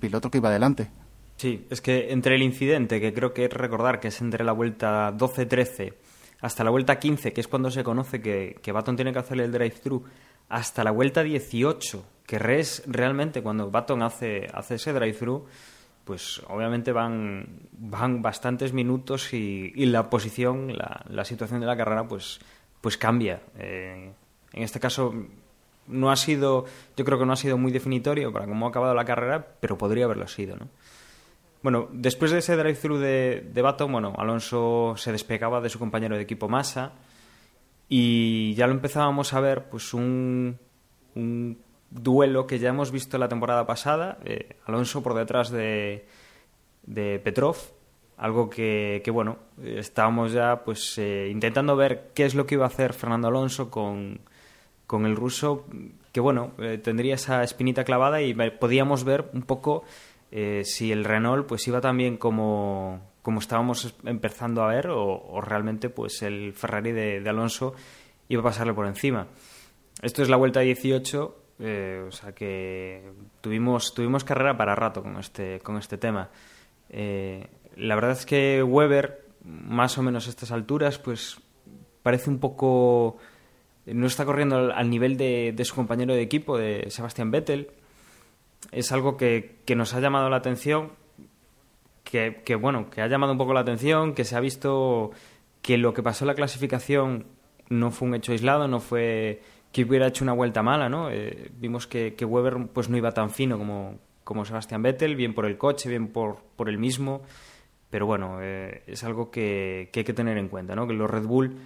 [0.00, 0.88] piloto que iba adelante.
[1.36, 4.50] Sí, es que entre el incidente, que creo que es recordar que es entre la
[4.50, 5.92] vuelta 12-13
[6.40, 9.40] hasta la vuelta 15, que es cuando se conoce que, que Baton tiene que hacer
[9.40, 10.04] el drive-thru,
[10.48, 15.46] hasta la vuelta 18, que es realmente cuando Baton hace, hace ese drive-thru,
[16.04, 22.08] pues obviamente van, van bastantes minutos y, la posición, la, la, situación de la carrera,
[22.08, 22.40] pues,
[22.80, 23.42] pues cambia.
[23.58, 24.10] Eh,
[24.52, 25.12] en este caso
[25.86, 26.64] no ha sido,
[26.96, 29.76] yo creo que no ha sido muy definitorio para cómo ha acabado la carrera, pero
[29.76, 30.68] podría haberlo sido, ¿no?
[31.62, 36.16] Bueno, después de ese drive-thru de, de Baton, bueno, Alonso se despegaba de su compañero
[36.16, 36.92] de equipo Massa
[37.88, 40.58] y ya lo empezábamos a ver, pues un,
[41.90, 46.06] duelo que ya hemos visto la temporada pasada, eh, Alonso por detrás de,
[46.84, 47.56] de Petrov,
[48.18, 52.64] algo que, que, bueno, estábamos ya pues eh, intentando ver qué es lo que iba
[52.64, 54.20] a hacer Fernando Alonso con,
[54.86, 55.66] con el ruso,
[56.12, 59.84] que bueno, eh, tendría esa espinita clavada y podíamos ver un poco
[60.30, 65.88] eh, si el Renault pues iba también como, como estábamos empezando a ver o, realmente
[65.88, 67.74] pues el Ferrari de, Alonso
[68.28, 69.26] iba a pasarle por encima.
[70.02, 73.10] Esto es la vuelta 18, eh, o sea que
[73.40, 76.30] tuvimos, tuvimos carrera para rato con este, con este tema.
[76.90, 81.38] Eh, la verdad es que Weber, más o menos a estas alturas, pues
[82.02, 83.16] parece un poco...
[83.86, 87.70] No está corriendo al, nivel de, de, su compañero de equipo, de Sebastian Vettel.
[88.72, 90.92] Es algo que, que nos ha llamado la atención,
[92.04, 95.10] que, que, bueno, que ha llamado un poco la atención, que se ha visto
[95.62, 97.26] que lo que pasó en la clasificación
[97.68, 99.42] no fue un hecho aislado, no fue
[99.72, 101.10] que hubiera hecho una vuelta mala, ¿no?
[101.10, 105.34] Eh, vimos que, que, Weber pues no iba tan fino como, como Sebastian Vettel, bien
[105.34, 107.22] por el coche, bien por, por el mismo,
[107.90, 110.86] pero bueno, eh, es algo que, que, hay que tener en cuenta, ¿no?
[110.86, 111.56] Que los Red Bull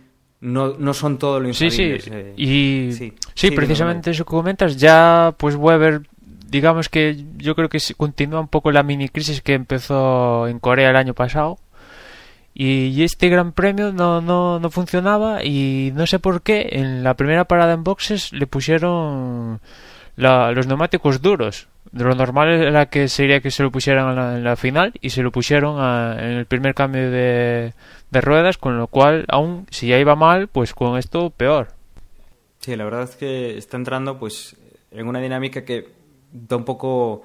[0.40, 1.52] no, no son todo lo.
[1.54, 2.34] Sí, sí, eh.
[2.36, 6.02] y sí, sí precisamente eso que comentas, ya pues Weber
[6.52, 10.90] digamos que yo creo que continúa un poco la mini crisis que empezó en Corea
[10.90, 11.58] el año pasado
[12.54, 17.14] y este gran premio no, no, no funcionaba y no sé por qué en la
[17.14, 19.60] primera parada en boxes le pusieron
[20.16, 21.68] los neumáticos duros.
[21.90, 25.22] De lo normal era que sería que se lo pusieran en la, final y se
[25.22, 25.78] lo pusieron
[26.18, 27.72] en el primer cambio de,
[28.10, 31.68] de, ruedas, con lo cual, aún si ya iba mal, pues con esto peor.
[32.60, 34.56] Sí, la verdad es que está entrando pues
[34.90, 36.01] en una dinámica que
[36.32, 37.22] da un poco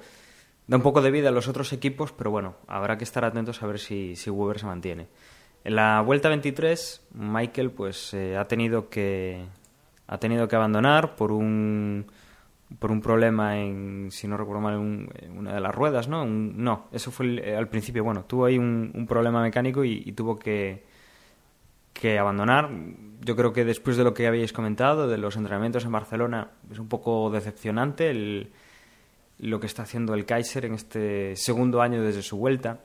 [0.68, 3.62] da un poco de vida a los otros equipos, pero bueno, habrá que estar atentos
[3.62, 5.08] a ver si, si Weber se mantiene.
[5.64, 9.46] En la vuelta 23, Michael pues eh, ha tenido que
[10.06, 12.06] ha tenido que abandonar por un
[12.78, 16.26] por un problema en, si no recuerdo mal, en una de las ruedas, ¿no?
[16.26, 18.04] no, eso fue eh, al principio.
[18.04, 20.84] Bueno, tuvo ahí un, un problema mecánico y, tuvo que,
[21.94, 22.68] que abandonar.
[23.22, 26.78] Yo creo que después de lo que habéis comentado, de los entrenamientos en Barcelona, es
[26.78, 28.52] un poco decepcionante el,
[29.38, 32.80] lo que está haciendo el Kaiser en este segundo año desde su vuelta.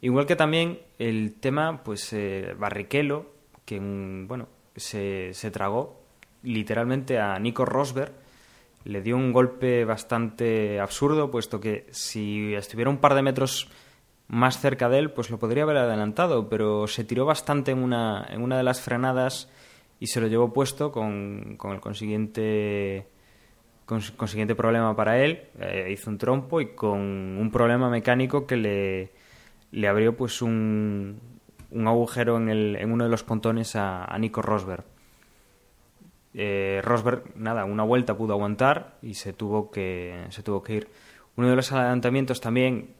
[0.00, 3.26] Igual que también el tema, pues, eh, Barrichello,
[3.64, 6.00] que, bueno, se, se, tragó
[6.42, 8.12] literalmente a Nico Rosberg,
[8.84, 13.68] le dio un golpe bastante absurdo, puesto que si estuviera un par de metros
[14.28, 18.26] más cerca de él, pues lo podría haber adelantado, pero se tiró bastante en una,
[18.30, 19.50] en una de las frenadas
[19.98, 23.08] y se lo llevó puesto con, con el consiguiente
[23.88, 29.12] consiguiente problema para él, eh, hizo un trompo y con un problema mecánico que le,
[29.72, 31.18] le abrió pues un,
[31.70, 34.84] un agujero en, el, en, uno de los pontones a, Nico Rosberg.
[36.34, 40.88] Eh, Rosberg, nada, una vuelta pudo aguantar y se tuvo que, se tuvo que ir.
[41.36, 42.90] Uno de los adelantamientos también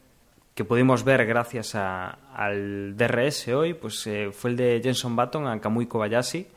[0.55, 5.47] que pudimos ver gracias a, al DRS hoy pues eh, fue el de Jenson Button
[5.47, 6.47] a Kamui Kobayashi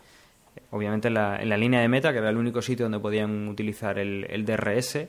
[0.72, 3.46] obviamente en la, en la, línea de meta, que era el único sitio donde podían
[3.46, 5.06] utilizar el, el DRS,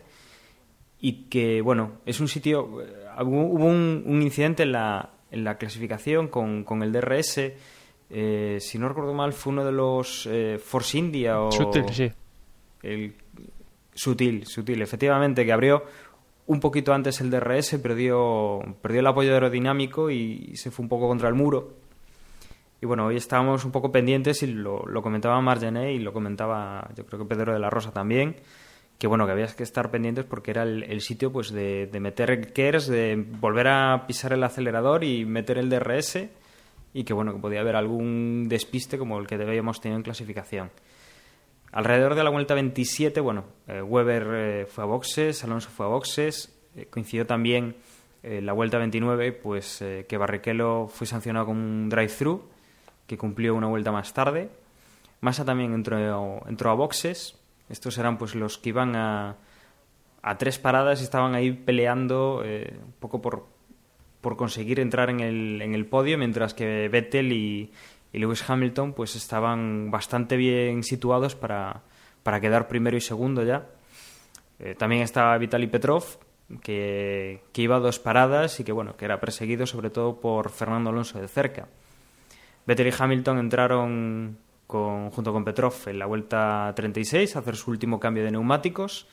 [1.00, 2.82] y que, bueno, es un sitio...
[2.82, 7.40] Eh, hubo un, un incidente en la, en la clasificación con, con el DRS,
[8.10, 11.52] eh, si no recuerdo mal, fue uno de los eh, Force India o...
[11.52, 12.12] Sutil, sí.
[12.82, 13.16] El,
[13.94, 15.84] sutil, sutil, efectivamente, que abrió
[16.46, 21.08] un poquito antes el DRS, perdió, perdió el apoyo aerodinámico y se fue un poco
[21.08, 21.83] contra el muro
[22.84, 27.06] y bueno, hoy estábamos un poco pendientes y lo, comentaba Margené y lo comentaba yo
[27.06, 28.36] creo que Pedro de la Rosa también,
[29.00, 32.52] que bueno, que había que estar pendientes porque era el, sitio pues de, de meter
[32.52, 36.28] KERS, de volver a pisar el acelerador y meter el DRS
[36.94, 40.70] y que bueno, que podía haber algún despiste como el que debíamos tener en clasificación.
[41.72, 45.90] Alrededor de la vuelta 27, bueno, eh, Weber eh, fue a boxes, Alonso fue a
[45.90, 47.78] boxes, eh, coincidió también
[48.24, 52.53] la vuelta 29, pues que Barrichello fue sancionado con un drive-thru
[53.08, 54.50] que cumplió una vuelta más tarde.
[55.22, 57.38] Massa también entró, entró a boxes.
[57.70, 59.38] Estos eran pues los que iban a,
[60.22, 63.48] a tres paradas y estaban ahí peleando eh, un poco por,
[64.22, 67.72] por conseguir entrar en el, en el podio, mientras que Vettel y,
[68.12, 71.84] y Lewis Hamilton pues estaban bastante bien situados para,
[72.24, 73.68] para quedar primero y segundo ya.
[74.60, 76.04] Eh, también estaba Vitaly Petrov,
[76.62, 80.50] que, que iba a dos paradas y que bueno, que era perseguido sobre todo por
[80.52, 81.68] Fernando Alonso de cerca.
[82.66, 88.00] Vettel y Hamilton entraron junto con Petrov en la vuelta 36 a hacer su último
[88.00, 89.08] cambio de neumáticos.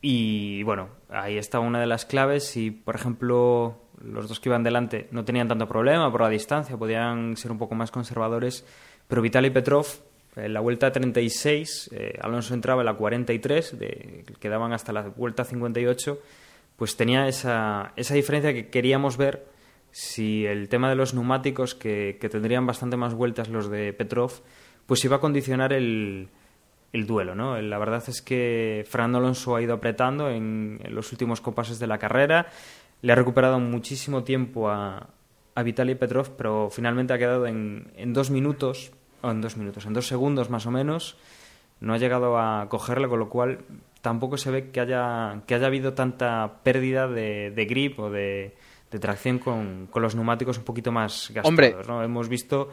[0.00, 2.44] Y bueno, ahí está una de las claves.
[2.44, 6.76] Si, por ejemplo, los dos que iban delante no tenían tanto problema por la distancia,
[6.76, 8.66] podían ser un poco más conservadores.
[9.06, 9.86] Pero Vitaly Petrov,
[10.34, 15.44] en la vuelta 36, eh, Alonso entraba en la 43, de, quedaban hasta la vuelta
[15.44, 16.18] 58,
[16.76, 19.51] pues tenía esa, esa diferencia que queríamos ver
[19.92, 24.32] si el tema de los neumáticos, que, tendrían bastante más vueltas los de Petrov,
[24.86, 26.30] pues iba a condicionar el,
[26.92, 27.60] el duelo, ¿no?
[27.60, 31.98] La verdad es que Fernando Alonso ha ido apretando en, los últimos compases de la
[31.98, 32.46] carrera,
[33.02, 35.10] le ha recuperado muchísimo tiempo a,
[35.54, 39.84] a Vitaly Petrov, pero finalmente ha quedado en, en dos minutos o en dos minutos,
[39.84, 41.18] en dos segundos más o menos,
[41.80, 43.58] no ha llegado a cogerle, con lo cual
[44.00, 48.54] tampoco se ve que haya, que haya habido tanta pérdida de, de grip o de,
[48.92, 51.48] de tracción con, con, los neumáticos un poquito más gastados.
[51.48, 52.04] Hombre, ¿no?
[52.04, 52.68] Hemos visto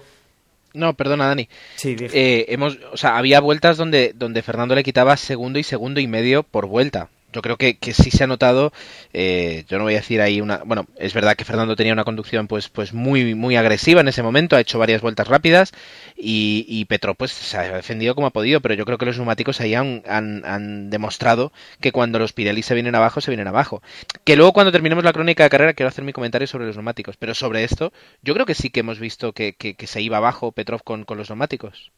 [0.73, 1.49] no, perdona, Dani.
[1.75, 5.99] Sí, eh, hemos, o sea, había vueltas donde, donde Fernando le quitaba segundo y segundo
[5.99, 8.71] y medio por vuelta yo creo que, que sí se ha notado,
[9.13, 12.03] eh, yo no voy a decir ahí una, bueno, es verdad que Fernando tenía una
[12.03, 15.71] conducción pues, pues muy, muy agresiva en ese momento, ha hecho varias vueltas rápidas
[16.17, 19.17] y, y Petro pues se ha defendido como ha podido, pero yo creo que los
[19.17, 23.47] neumáticos ahí han, han, han, demostrado que cuando los Pirelli se vienen abajo, se vienen
[23.47, 23.81] abajo.
[24.23, 27.17] Que luego cuando terminemos la crónica de carrera quiero hacer mi comentario sobre los neumáticos,
[27.17, 30.17] pero sobre esto yo creo que sí que hemos visto que, que, que se iba
[30.17, 31.91] abajo Petrov con, con los neumáticos.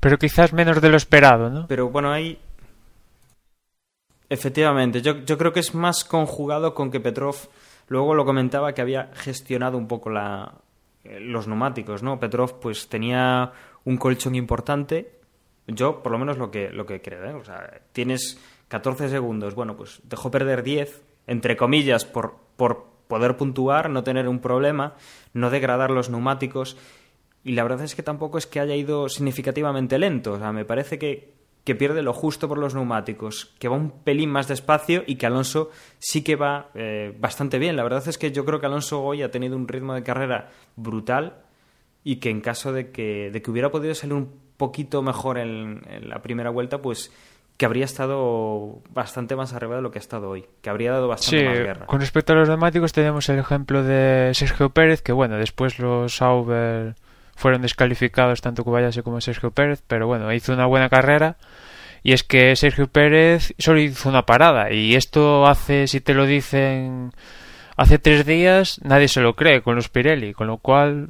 [0.00, 1.66] Pero quizás menos de lo esperado, ¿no?
[1.66, 2.38] Pero bueno, hay,
[4.28, 7.36] Efectivamente, yo, yo, creo que es más conjugado con que Petrov
[7.88, 10.54] luego lo comentaba que había gestionado un poco la,
[11.04, 12.18] eh, los neumáticos, ¿no?
[12.18, 13.52] Petrov pues tenía
[13.84, 15.12] un colchón importante,
[15.66, 17.34] yo por lo menos lo que, lo que creo, ¿eh?
[17.34, 23.36] O sea, tienes 14 segundos, bueno, pues dejó perder 10, entre comillas, por, por poder
[23.36, 24.94] puntuar, no tener un problema,
[25.32, 26.76] no degradar los neumáticos,
[27.44, 30.64] y la verdad es que tampoco es que haya ido significativamente lento, o sea, me
[30.64, 31.32] parece que,
[31.66, 35.26] que pierde lo justo por los neumáticos, que va un pelín más despacio y que
[35.26, 37.74] Alonso sí que va eh, bastante bien.
[37.74, 40.50] La verdad es que yo creo que Alonso hoy ha tenido un ritmo de carrera
[40.76, 41.42] brutal
[42.04, 45.82] y que en caso de que, de que hubiera podido salir un poquito mejor en,
[45.88, 47.12] en, la primera vuelta, pues
[47.56, 51.08] que habría estado bastante más arriba de lo que ha estado hoy, que habría dado
[51.08, 51.86] bastante sí, más guerra.
[51.86, 56.14] Con respecto a los neumáticos tenemos el ejemplo de Sergio Pérez, que bueno, después los
[56.14, 56.94] Sauber
[57.36, 61.36] fueron descalificados tanto Kobayashi como Sergio Pérez, pero bueno, hizo una buena carrera.
[62.02, 64.72] Y es que Sergio Pérez solo hizo una parada.
[64.72, 67.12] Y esto hace, si te lo dicen
[67.76, 70.32] hace tres días, nadie se lo cree con los Pirelli.
[70.32, 71.08] Con lo cual,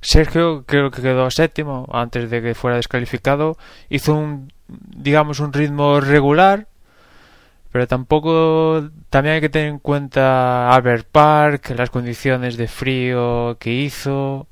[0.00, 3.56] Sergio creo que quedó séptimo antes de que fuera descalificado.
[3.88, 6.66] Hizo un, digamos, un ritmo regular.
[7.72, 13.70] Pero tampoco, también hay que tener en cuenta Albert Park, las condiciones de frío que
[13.70, 14.48] hizo.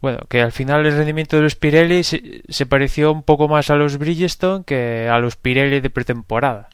[0.00, 3.76] Bueno, que al final el rendimiento de los Pirelli se, pareció un poco más a
[3.76, 6.68] los Bridgestone que a los Pirelli de pretemporada.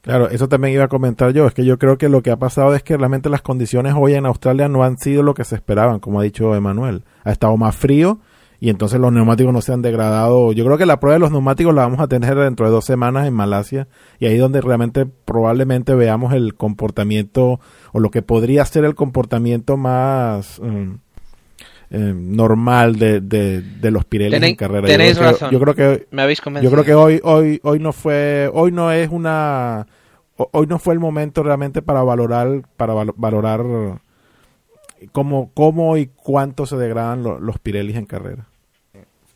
[0.00, 1.46] Claro, eso también iba a comentar yo.
[1.46, 4.14] Es que yo creo que lo que ha pasado es que realmente las condiciones hoy
[4.14, 7.02] en Australia no han sido lo que se esperaban, como ha dicho Emanuel.
[7.24, 8.20] Ha estado más frío
[8.60, 10.52] y entonces los neumáticos no se han degradado.
[10.52, 12.84] Yo creo que la prueba de los neumáticos la vamos a tener dentro de dos
[12.84, 13.86] semanas en Malasia
[14.18, 17.60] y ahí donde realmente probablemente veamos el comportamiento
[17.92, 20.98] o lo que podría ser el comportamiento más um,
[21.90, 24.88] eh, normal de, de, de, los Pirelli en carrera.
[24.88, 25.48] Tenéis yo creo razón.
[25.48, 26.70] Que, yo creo que me habéis convencido.
[26.70, 29.86] yo creo que hoy hoy hoy no fue hoy no es una
[30.36, 33.62] hoy no fue el momento realmente para valorar para valorar
[35.12, 38.47] cómo, cómo y cuánto se degradan lo, los Pirelli en carrera.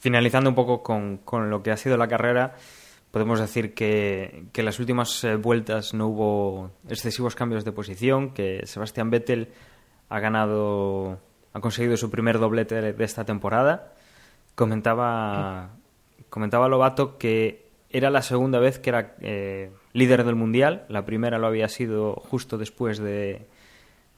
[0.03, 2.57] Finalizando un poco con, con, lo que ha sido la carrera,
[3.13, 8.35] podemos decir que, que en las últimas eh, vueltas no hubo excesivos cambios de posición,
[8.35, 9.53] que Sebastián Vettel
[10.09, 11.21] ha ganado,
[11.53, 13.93] ha conseguido su primer doblete de, esta temporada.
[14.57, 15.71] Comentaba,
[16.31, 21.39] comentaba Lobato que era la segunda vez que era eh, líder del mundial, la primera
[21.39, 23.47] lo había sido justo después de,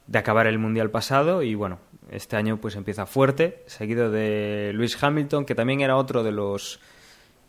[0.07, 1.77] de acabar el mundial pasado y bueno,
[2.09, 6.79] este año pues empieza fuerte, seguido de Lewis Hamilton, que también era otro de los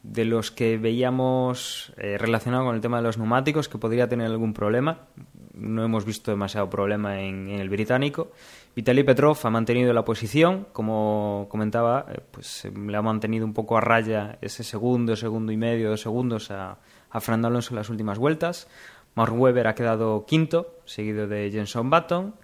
[0.02, 4.26] de los que veíamos eh, relacionado con el tema de los neumáticos que podría tener
[4.26, 5.08] algún problema.
[5.52, 8.30] No hemos visto demasiado problema en, el británico.
[8.76, 13.76] Vitaly Petrov ha mantenido la posición, como comentaba, eh, pues le ha mantenido un poco
[13.76, 16.78] a raya ese segundo, segundo y medio, dos segundos a,
[17.10, 18.68] a Fernando Alonso en las últimas vueltas.
[19.16, 22.34] Mark Webber ha quedado quinto, seguido de Jenson Button.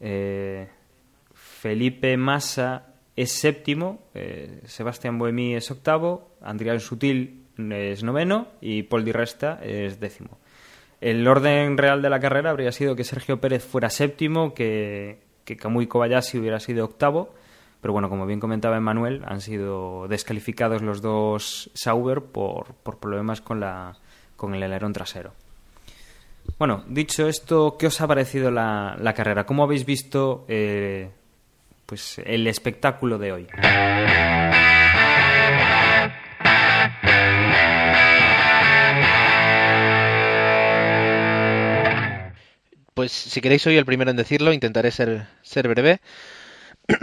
[0.00, 0.68] Eh,
[1.60, 2.86] Felipe Massa
[3.16, 9.60] es séptimo, eh, Sebastián Boemi es octavo, Adrián Sutil es noveno y Paul Di Resta
[9.62, 10.38] es décimo.
[11.02, 15.58] El orden real de la carrera habría sido que Sergio Pérez fuera séptimo, que, que
[15.58, 17.34] Kamui Kobayashi hubiera sido octavo,
[17.82, 23.42] pero bueno, como bien comentaba Emanuel, han sido descalificados los dos Sauber por, por problemas
[23.42, 23.98] con, la,
[24.34, 25.34] con el alerón trasero.
[26.58, 29.44] Bueno, dicho esto, ¿qué os ha parecido la, la carrera?
[29.44, 31.10] ¿Cómo habéis visto eh,
[31.90, 33.48] pues el espectáculo de hoy?
[42.94, 46.00] Pues si queréis soy el primero en decirlo, intentaré ser, ser breve.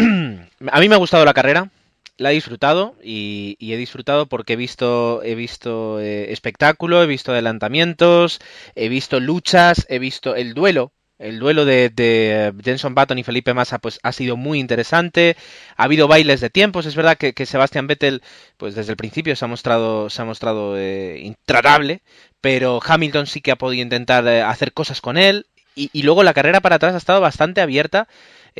[0.72, 1.70] A mí me ha gustado la carrera,
[2.16, 7.34] la he disfrutado y, he disfrutado porque he visto, he visto eh, espectáculo, he visto
[7.34, 8.40] adelantamientos,
[8.74, 13.54] he visto luchas, he visto el duelo, el duelo de, de, Jenson Button y Felipe
[13.54, 15.36] Massa pues ha sido muy interesante.
[15.76, 16.86] Ha habido bailes de tiempos.
[16.86, 18.22] Es verdad que, que Sebastian Vettel,
[18.58, 22.02] pues desde el principio se ha mostrado, se ha mostrado eh, intratable,
[22.42, 25.48] pero Hamilton sí que ha podido intentar eh, hacer cosas con él.
[25.76, 28.08] Y, y, luego la carrera para atrás ha estado bastante abierta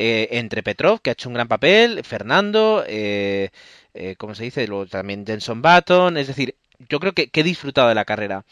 [0.00, 3.50] eh, entre Petrov, que ha hecho un gran papel, Fernando, eh,
[3.94, 4.64] eh, ¿cómo se dice?
[4.68, 6.16] Luego también Jenson Button.
[6.18, 6.54] Es decir,
[6.88, 8.44] yo creo que he disfrutado de la carrera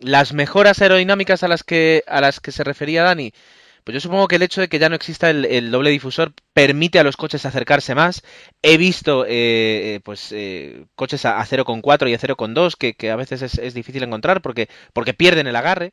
[0.00, 3.32] las mejoras aerodinámicas a las que a las que se refería Dani,
[3.84, 6.98] pues yo supongo que el hecho de que ya no exista el, doble difusor permite
[6.98, 8.22] a los coches acercarse más.
[8.62, 13.16] He visto eh, pues eh, coches a, a 0,4 y a 0,2 que, que a
[13.16, 15.92] veces es, difícil encontrar porque, porque pierden el agarre.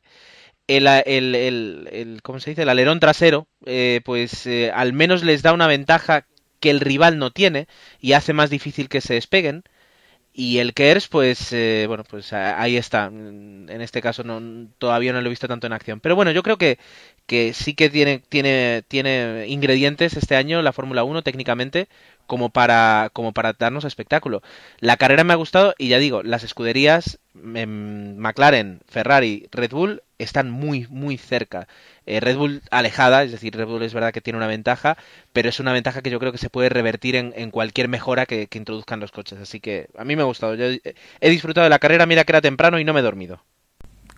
[0.66, 2.62] El, el, el, el ¿cómo se dice?
[2.62, 6.26] el alerón trasero, eh, pues eh, al menos les da una ventaja
[6.60, 7.68] que el rival no tiene
[8.00, 9.62] y hace más difícil que se despeguen.
[10.32, 13.06] Y el Kers, pues eh, bueno, pues ahí está.
[13.06, 15.98] En este caso no, todavía no lo he visto tanto en acción.
[16.00, 16.78] Pero bueno, yo creo que,
[17.26, 21.88] que sí que tiene, tiene, tiene ingredientes este año la Fórmula 1 técnicamente
[22.28, 24.42] como para, como para darnos espectáculo.
[24.78, 30.02] La carrera me ha gustado y ya digo, las escuderías en McLaren, Ferrari, Red Bull
[30.18, 31.68] están muy, muy cerca.
[32.06, 34.98] Eh, Red Bull alejada, es decir, Red Bull es verdad que tiene una ventaja,
[35.32, 38.26] pero es una ventaja que yo creo que se puede revertir en, en cualquier mejora
[38.26, 39.38] que, que, introduzcan los coches.
[39.40, 40.54] Así que a mí me ha gustado.
[40.54, 43.42] Yo he disfrutado de la carrera, mira que era temprano y no me he dormido.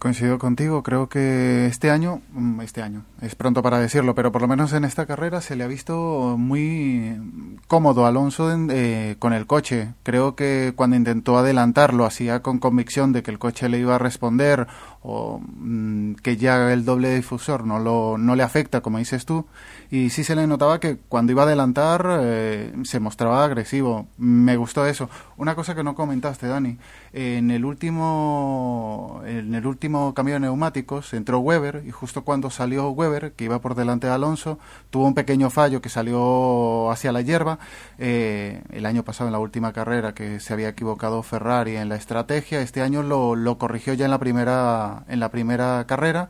[0.00, 2.22] Coincido contigo, creo que este año,
[2.62, 5.64] este año, es pronto para decirlo, pero por lo menos en esta carrera se le
[5.64, 7.20] ha visto muy
[7.68, 9.92] cómodo Alonso eh, con el coche.
[10.02, 13.96] Creo que cuando intentó adelantar lo hacía con convicción de que el coche le iba
[13.96, 14.68] a responder
[15.02, 19.44] o mmm, que ya el doble difusor no, lo, no le afecta, como dices tú.
[19.92, 24.06] Y sí se le notaba que cuando iba a adelantar eh, se mostraba agresivo.
[24.18, 25.10] Me gustó eso.
[25.36, 26.78] Una cosa que no comentaste, Dani.
[27.12, 32.90] En el último, en el último cambio de neumáticos entró Weber y justo cuando salió
[32.90, 34.60] Weber, que iba por delante de Alonso,
[34.90, 37.58] tuvo un pequeño fallo que salió hacia la hierba.
[37.98, 41.96] Eh, el año pasado en la última carrera que se había equivocado Ferrari en la
[41.96, 46.28] estrategia, este año lo, lo corrigió ya en la primera, en la primera carrera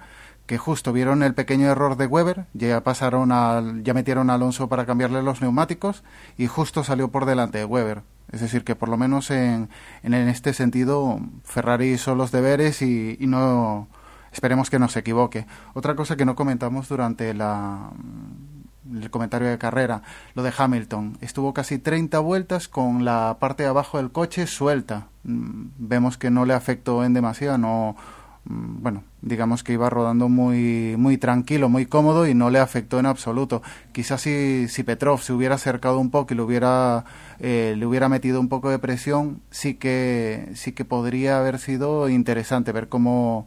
[0.51, 4.69] que justo vieron el pequeño error de Weber, ya pasaron a, ya metieron a Alonso
[4.69, 6.03] para cambiarle los neumáticos
[6.37, 8.03] y justo salió por delante de Weber.
[8.33, 9.69] Es decir, que por lo menos en,
[10.03, 13.87] en, este sentido Ferrari hizo los deberes y, no
[14.33, 15.47] esperemos que no se equivoque.
[15.73, 17.91] Otra cosa que no comentamos durante la,
[18.93, 20.03] el comentario de carrera,
[20.35, 21.17] lo de Hamilton.
[21.21, 25.07] Estuvo casi 30 vueltas con la parte de abajo del coche suelta.
[25.23, 27.95] Vemos que no le afectó en demasiado, no
[28.51, 33.07] bueno, digamos que iba rodando muy, muy tranquilo, muy cómodo y no le afectó en
[33.07, 33.63] absoluto.
[33.93, 37.05] Quizás si, si Petrov se hubiera acercado un poco y le hubiera,
[37.39, 42.09] eh, le hubiera metido un poco de presión, sí que, sí que podría haber sido
[42.09, 43.47] interesante ver cómo,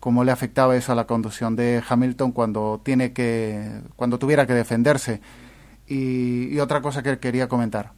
[0.00, 4.52] cómo le afectaba eso a la conducción de Hamilton cuando, tiene que, cuando tuviera que
[4.52, 5.22] defenderse.
[5.86, 7.92] Y, y otra cosa que quería comentar,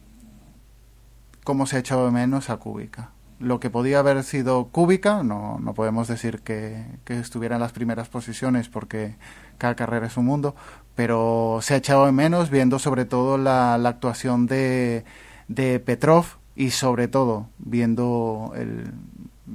[1.43, 5.59] cómo se ha echado de menos a Kubica lo que podía haber sido cúbica, no,
[5.59, 9.15] no podemos decir que, que, estuviera en las primeras posiciones porque
[9.57, 10.55] cada carrera es un mundo,
[10.95, 15.05] pero se ha echado de menos viendo sobre todo la, la actuación de,
[15.47, 16.25] de, Petrov
[16.55, 18.91] y sobre todo viendo el,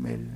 [0.06, 0.30] el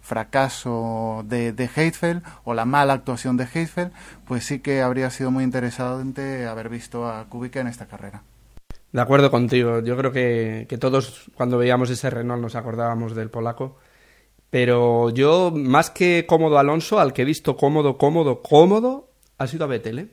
[0.00, 3.92] fracaso de, de Heidfeld o la mala actuación de Heidfeld,
[4.24, 8.22] pues sí que habría sido muy interesante haber visto a Kubica en esta carrera.
[8.92, 9.80] De acuerdo contigo.
[9.80, 13.76] Yo creo que, que, todos cuando veíamos ese Renault nos acordábamos del polaco.
[14.50, 19.64] Pero yo, más que cómodo Alonso, al que he visto cómodo, cómodo, cómodo, ha sido
[19.64, 19.98] a Vettel.
[19.98, 20.08] ¿eh?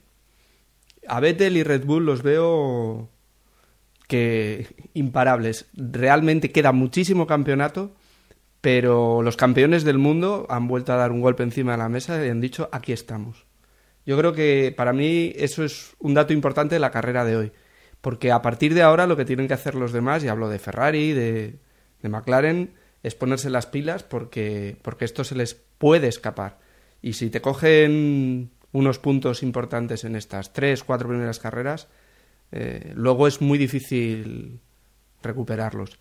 [1.08, 3.10] A Vettel y Red Bull los veo
[4.08, 5.68] que imparables.
[5.74, 7.94] Realmente queda muchísimo campeonato,
[8.60, 12.26] pero los campeones del mundo han vuelto a dar un golpe encima de la mesa
[12.26, 13.46] y han dicho aquí estamos.
[14.06, 17.52] Yo creo que para mí eso es un dato importante de la carrera de hoy
[18.04, 20.60] porque a partir de ahora lo que tienen que hacer los demás, y hablo de
[20.60, 21.56] Ferrari, de,
[22.02, 26.60] de McLaren, es ponerse las pilas porque, porque esto se les puede escapar.
[27.02, 31.88] Y si te cogen unos puntos importantes en estas tres, cuatro primeras carreras,
[32.52, 34.60] eh, luego es muy difícil
[35.22, 35.98] recuperarlos.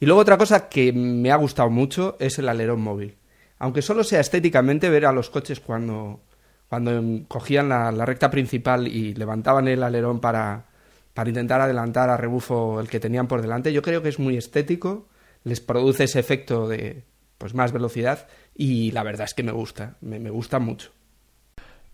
[0.00, 3.14] Y luego otra cosa que me ha gustado mucho es el alerón móvil.
[3.60, 6.20] Aunque solo sea estéticamente ver a los coches cuando,
[6.68, 10.73] cuando cogían la, la recta principal y levantaban el alerón para,
[11.14, 13.72] para intentar adelantar a rebufo el que tenían por delante.
[13.72, 15.08] Yo creo que es muy estético,
[15.44, 17.04] les produce ese efecto de
[17.38, 20.90] pues más velocidad y la verdad es que me gusta, me, gusta mucho.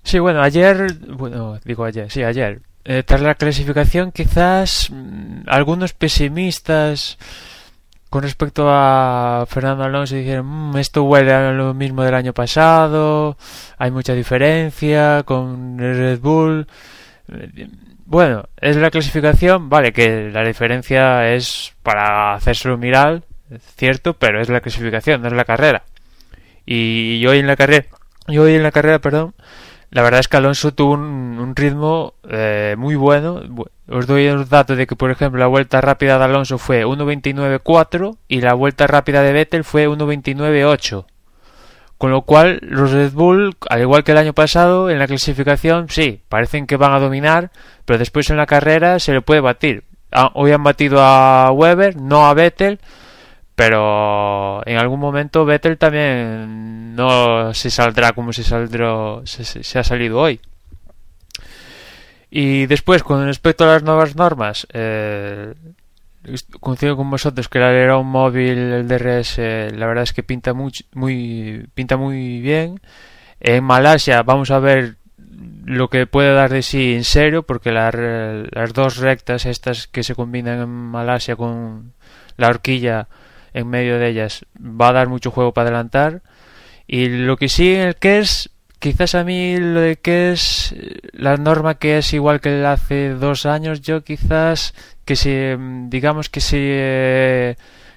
[0.03, 5.93] Sí, bueno, ayer, bueno, digo ayer, sí, ayer, eh, tras la clasificación quizás mmm, algunos
[5.93, 7.19] pesimistas
[8.09, 13.37] con respecto a Fernando Alonso dijeron, "Mm, esto huele a lo mismo del año pasado,
[13.79, 16.67] hay mucha diferencia con el Red Bull.
[17.29, 17.69] Eh,
[18.11, 24.41] Bueno, es la clasificación, vale, que la diferencia es para hacérselo mirar, es cierto, pero
[24.41, 25.85] es la clasificación, no es la carrera.
[26.67, 27.87] Y hoy en la carrera,
[28.27, 29.33] y hoy en la carrera, perdón,
[29.91, 33.43] la verdad es que Alonso tuvo un, un ritmo eh, muy bueno.
[33.45, 36.85] Bu- Os doy los datos de que, por ejemplo, la vuelta rápida de Alonso fue
[36.85, 41.05] 1.29.4 y la vuelta rápida de Vettel fue 1.29.8.
[42.01, 45.91] Con lo cual, los Red Bull, al igual que el año pasado, en la clasificación,
[45.91, 47.51] sí, parecen que van a dominar,
[47.85, 49.85] pero después en la carrera se le puede batir.
[50.11, 52.81] Ah, Hoy han batido a Weber, no a Vettel,
[53.55, 60.41] pero en algún momento Vettel también no se saldrá como se se, ha salido hoy
[62.31, 65.53] y después con respecto a las nuevas normas eh,
[66.61, 70.85] coincido con vosotros que el alerón móvil el DRS la verdad es que pinta much-
[70.95, 72.81] muy pinta muy bien.
[73.41, 74.97] En Malasia vamos a ver
[75.65, 80.15] lo que puede dar de sí en serio porque las dos rectas estas que se
[80.15, 81.93] combinan en Malasia con
[82.37, 83.09] la horquilla
[83.53, 86.23] en medio de ellas va a dar mucho juego para adelantar.
[86.87, 88.51] Y lo que sí en el que es
[88.81, 90.75] quizás a mí lo de que es
[91.13, 94.75] la norma que es igual que hace dos años yo quizás
[95.05, 96.57] que si mm, digamos que si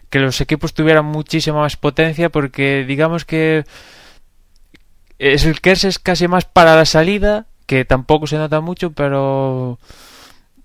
[0.10, 3.64] que los equipos tuvieran muchísima más potencia porque digamos que
[5.20, 9.80] es el KERS es casi más para la salida que tampoco se nota mucho pero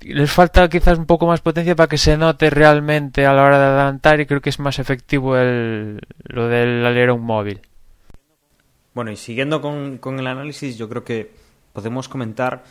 [0.00, 3.58] les falta quizás un poco más potencia para que se note realmente a la hora
[3.58, 7.60] de adelantar y creo que es más efectivo el, lo del alerón móvil.
[8.98, 11.30] Bueno, y siguiendo con, con el análisis, yo creo que
[11.72, 12.64] podemos comentar,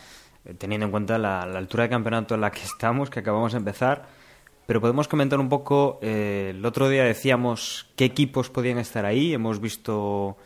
[0.44, 3.58] eh, teniendo en cuenta la, altura de campeonato en la que estamos, que acabamos de
[3.58, 4.06] empezar,
[4.66, 9.32] pero podemos comentar un poco, eh, el otro día decíamos qué equipos podían estar ahí,
[9.32, 10.36] hemos visto,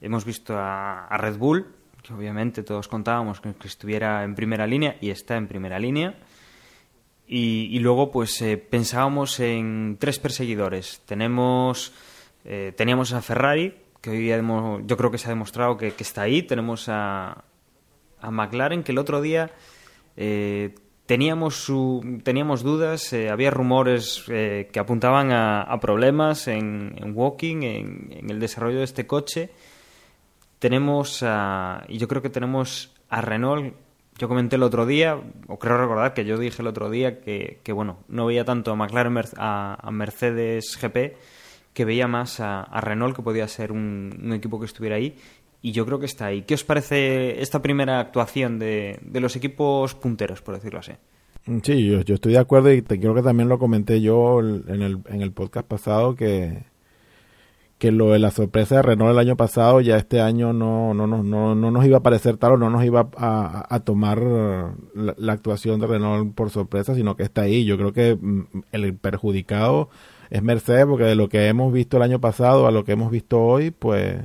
[0.00, 1.66] hemos visto a, Red Bull,
[2.02, 6.14] que obviamente todos contábamos con que estuviera en primera línea y está en primera línea.
[7.28, 11.02] Y, y luego, pues eh, pensábamos en tres perseguidores.
[11.04, 11.92] Tenemos,
[12.46, 16.22] eh, teníamos a Ferrari, que hoy día yo creo que se ha demostrado que, está
[16.22, 16.42] ahí.
[16.42, 17.44] Tenemos a,
[18.20, 19.50] a McLaren, que el otro día
[20.16, 20.74] eh,
[21.06, 27.62] teníamos, su, teníamos dudas, eh, había rumores eh, que apuntaban a, problemas en, en Walking,
[27.62, 29.50] en, el desarrollo de este coche.
[30.58, 33.74] Tenemos a, y yo creo que tenemos a Renault.
[34.18, 37.58] Yo comenté el otro día, o creo recordar que yo dije el otro día que,
[37.62, 41.16] que bueno, no veía tanto a McLaren a, a Mercedes GP,
[41.72, 45.16] que veía más a, Renault, que podía ser un, equipo que estuviera ahí.
[45.62, 46.42] Y yo creo que está ahí.
[46.42, 50.92] ¿Qué os parece esta primera actuación de, de los equipos punteros, por decirlo así?
[51.62, 54.98] Sí, yo, estoy de acuerdo y te, creo que también lo comenté yo en el,
[55.06, 56.64] en el podcast pasado que,
[57.78, 61.06] que lo de la sorpresa de Renault el año pasado ya este año no, no,
[61.06, 65.14] no, no, no nos iba a parecer tal o no nos iba a, tomar la,
[65.16, 67.64] la actuación de Renault por sorpresa, sino que está ahí.
[67.64, 69.88] Yo creo que mm, el perjudicado
[70.30, 73.10] es Mercedes porque de lo que hemos visto el año pasado a lo que hemos
[73.10, 74.22] visto hoy, pues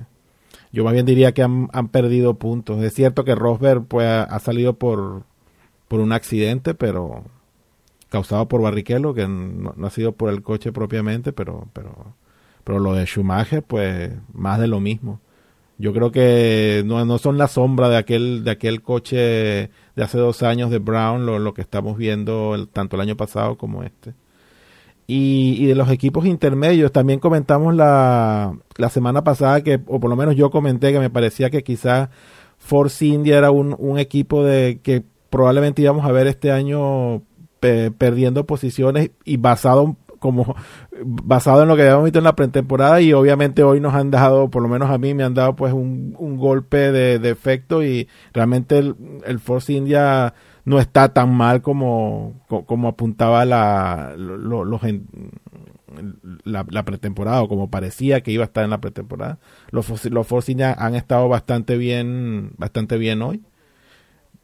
[0.71, 2.83] yo más bien diría que han, han perdido puntos.
[2.83, 5.23] Es cierto que Rosberg pues, ha, salido por,
[5.87, 7.23] por un accidente, pero
[8.09, 12.13] causado por Barrichello, que no, no ha sido por el coche propiamente, pero, pero,
[12.63, 15.21] pero lo de Schumacher, pues más de lo mismo.
[15.77, 19.17] Yo creo que no, no son la sombra de aquel, de aquel coche
[19.95, 23.57] de hace dos años de Brown, lo, lo que estamos viendo tanto el año pasado
[23.57, 24.13] como este.
[25.07, 30.09] Y, y de los equipos intermedios, también comentamos la, la semana pasada que, o por
[30.09, 32.09] lo menos yo comenté que me parecía que quizás
[32.57, 37.21] Force India era un, un equipo de que probablemente íbamos a ver este año
[37.59, 40.55] pe- perdiendo posiciones y basado como
[41.03, 44.49] basado en lo que habíamos visto en la pretemporada y obviamente hoy nos han dado,
[44.49, 47.83] por lo menos a mí me han dado pues un, un golpe de, de efecto
[47.83, 48.95] y realmente el,
[49.25, 50.33] el Force India
[50.65, 54.81] no está tan mal como, co- como apuntaba la, lo- lo- los
[56.43, 59.39] la, pretemporada o como parecía que iba a estar en la pretemporada.
[59.71, 60.27] Los, los
[60.77, 63.43] han estado bastante bien, bastante bien hoy.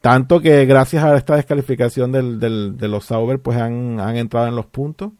[0.00, 4.48] Tanto que gracias a esta descalificación del, del- de los Sauber, pues han, han entrado
[4.48, 5.12] en los puntos.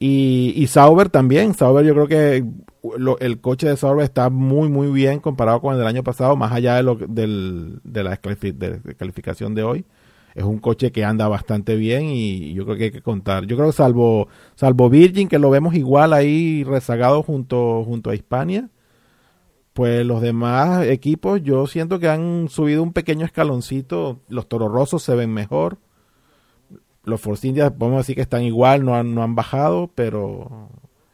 [0.00, 1.54] Y, y Sauber también.
[1.54, 2.44] Sauber yo creo que
[2.96, 6.34] lo- el coche de Sauber está muy, muy bien comparado con el del año pasado,
[6.36, 9.84] más allá de, lo, del, de la descalifi- de- hoy.
[10.34, 13.44] Es un coche que anda bastante bien y yo creo que hay que contar.
[13.46, 18.14] Yo creo que salvo, salvo Virgin, que lo vemos igual ahí rezagado junto, junto a
[18.14, 18.70] Hispania,
[19.72, 24.20] pues los demás equipos yo siento que han subido un pequeño escaloncito.
[24.28, 25.78] Los tororrosos se ven mejor.
[27.04, 30.68] Los Force India podemos decir que están igual, no han, no han bajado, pero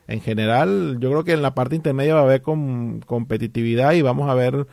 [0.09, 4.31] en general yo creo que en la parte intermedia va a haber competitividad y vamos
[4.31, 4.67] a ver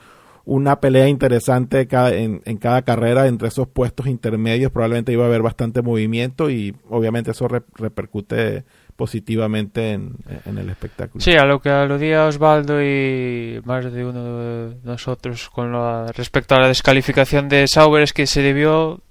[0.45, 4.71] una pelea interesante en, en, cada carrera entre esos puestos intermedios.
[4.71, 8.65] Probablemente iba a haber bastante movimiento y obviamente eso repercute
[8.97, 11.23] positivamente en, en, el espectáculo.
[11.23, 15.73] Sí, a lo que aludía Osvaldo y más de uno de nosotros con
[16.13, 19.01] respecto a la descalificación de Sauber es que se debió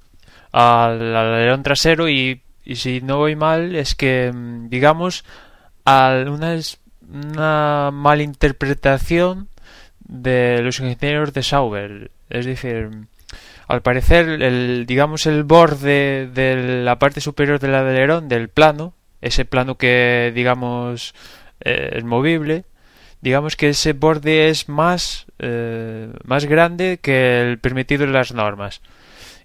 [0.52, 5.24] al alerón trasero y, y si no voy mal es que mm, digamos
[5.84, 6.56] a una,
[7.12, 9.48] una malinterpretación
[10.00, 12.10] de los ingenieros de Sauber.
[12.28, 12.90] Es decir,
[13.68, 19.44] al parecer, el, digamos, el borde de la parte superior del alerón, del plano, ese
[19.44, 21.14] plano que, digamos,
[21.60, 22.64] eh, es movible,
[23.20, 28.82] digamos que ese borde es más, eh, más grande que el permitido en las normas.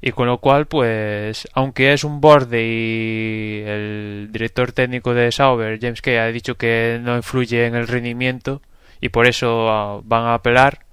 [0.02, 5.80] Y con lo cual, pues, aunque es un borde y el director técnico de Sauber,
[5.82, 8.62] James Kay, ha dicho que no influye en el rendimiento,
[9.02, 10.86] y por eso ah, van a apelar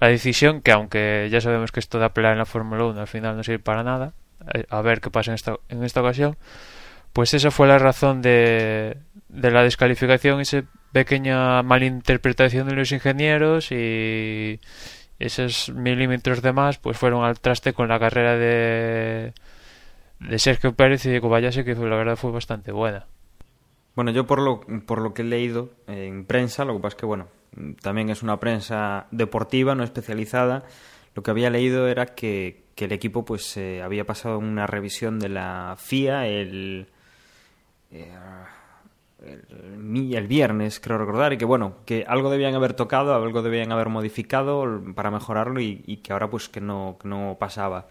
[0.00, 3.06] la decisión que aunque ya sabemos que esto de apelar en la Fórmula 1 al
[3.06, 4.14] final no sirve para nada
[4.54, 6.36] eh, a ver qué pasa en esta, en esta ocasión
[7.12, 8.96] pues esa fue la razón de,
[9.28, 14.60] de la descalificación esa pequeña malinterpretación de los ingenieros y
[15.24, 19.32] esos milímetros de más pues fueron al traste con la carrera de
[20.20, 23.06] de Sergio Pérez y de Kobayashi que la verdad fue bastante buena
[23.94, 27.00] bueno, yo por lo, por lo que he leído en prensa, lo que pasa es
[27.00, 27.28] que, bueno,
[27.82, 30.64] también es una prensa deportiva, no especializada.
[31.14, 35.18] Lo que había leído era que, que el equipo pues eh, había pasado una revisión
[35.18, 36.88] de la FIA el,
[37.90, 38.10] eh,
[39.24, 43.72] el, el, viernes, creo recordar, y que, bueno, que algo debían haber tocado, algo debían
[43.72, 44.64] haber modificado
[44.94, 47.88] para mejorarlo y, que ahora pues que no, no pasaba.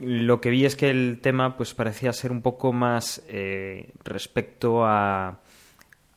[0.00, 4.84] Lo que vi es que el tema pues parecía ser un poco más eh, respecto
[4.84, 5.40] a,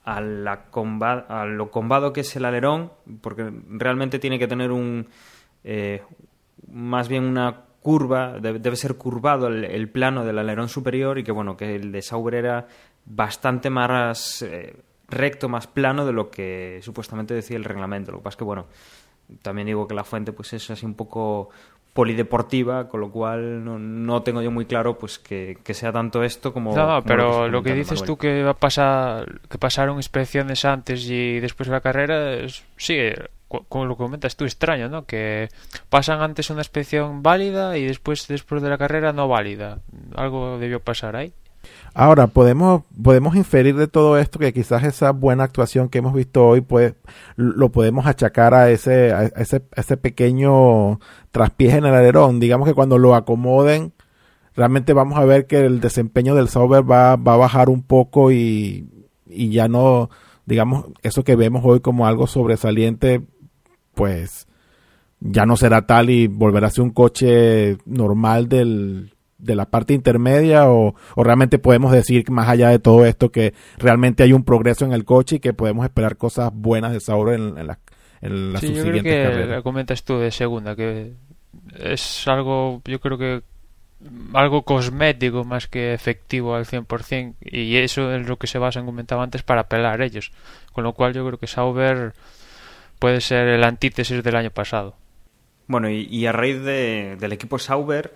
[0.06, 5.08] a, la a lo combado que es el alerón, porque realmente tiene que tener un
[5.64, 6.02] eh,
[6.72, 11.58] más bien una curva, debe, ser curvado el, plano del alerón superior y que bueno,
[11.58, 12.68] que el de Sauber era
[13.06, 14.76] bastante más eh,
[15.08, 18.12] recto, más plano de lo que supuestamente decía el reglamento.
[18.12, 18.66] Lo que pasa es que bueno,
[19.42, 21.50] también digo que la fuente pues es así un poco
[21.94, 26.24] polideportiva, con lo cual no, no, tengo yo muy claro pues que, que sea tanto
[26.24, 26.76] esto como...
[26.76, 31.40] No, pero lo que, dices tú que va a pasar, que pasaron inspecciones antes y
[31.40, 32.98] después de la carrera, es, sí,
[33.70, 35.06] como lo comentas tú, extraño, ¿no?
[35.06, 35.50] Que
[35.90, 39.80] pasan antes una inspección válida y después, después de la carrera no válida.
[40.16, 41.34] Algo debió pasar ahí.
[41.96, 46.48] Ahora, podemos, podemos inferir de todo esto que quizás esa buena actuación que hemos visto
[46.48, 46.96] hoy, pues,
[47.36, 51.00] lo podemos achacar a ese, a ese, ese pequeño
[51.32, 52.40] traspiés en el alerón.
[52.40, 53.94] Digamos que cuando lo acomoden,
[54.56, 58.32] realmente vamos a ver que el desempeño del Sauber va, va a bajar un poco
[58.32, 58.90] y,
[59.28, 60.10] y ya no,
[60.48, 63.22] digamos, eso que vemos hoy como algo sobresaliente,
[63.94, 64.48] pues,
[65.20, 69.13] ya no será tal y volverá a ser un coche normal del,
[69.44, 73.54] de la parte intermedia o, o, realmente podemos decir más allá de todo esto que
[73.78, 77.40] realmente hay un progreso en el coche y que podemos esperar cosas buenas de Sauber
[77.40, 77.80] en, en, la,
[78.22, 81.14] en las sí, yo creo que comentas tú de segunda que
[81.78, 83.44] es algo yo creo que
[84.34, 88.86] algo cosmético más que efectivo al 100% y eso es lo que se basa en
[88.86, 90.32] comentaba antes para apelar ellos.
[90.72, 92.14] Con lo cual yo creo que Sauber
[93.00, 94.96] puede ser el antítesis del año pasado.
[95.68, 98.14] Bueno y, y a raíz de, del equipo Sauber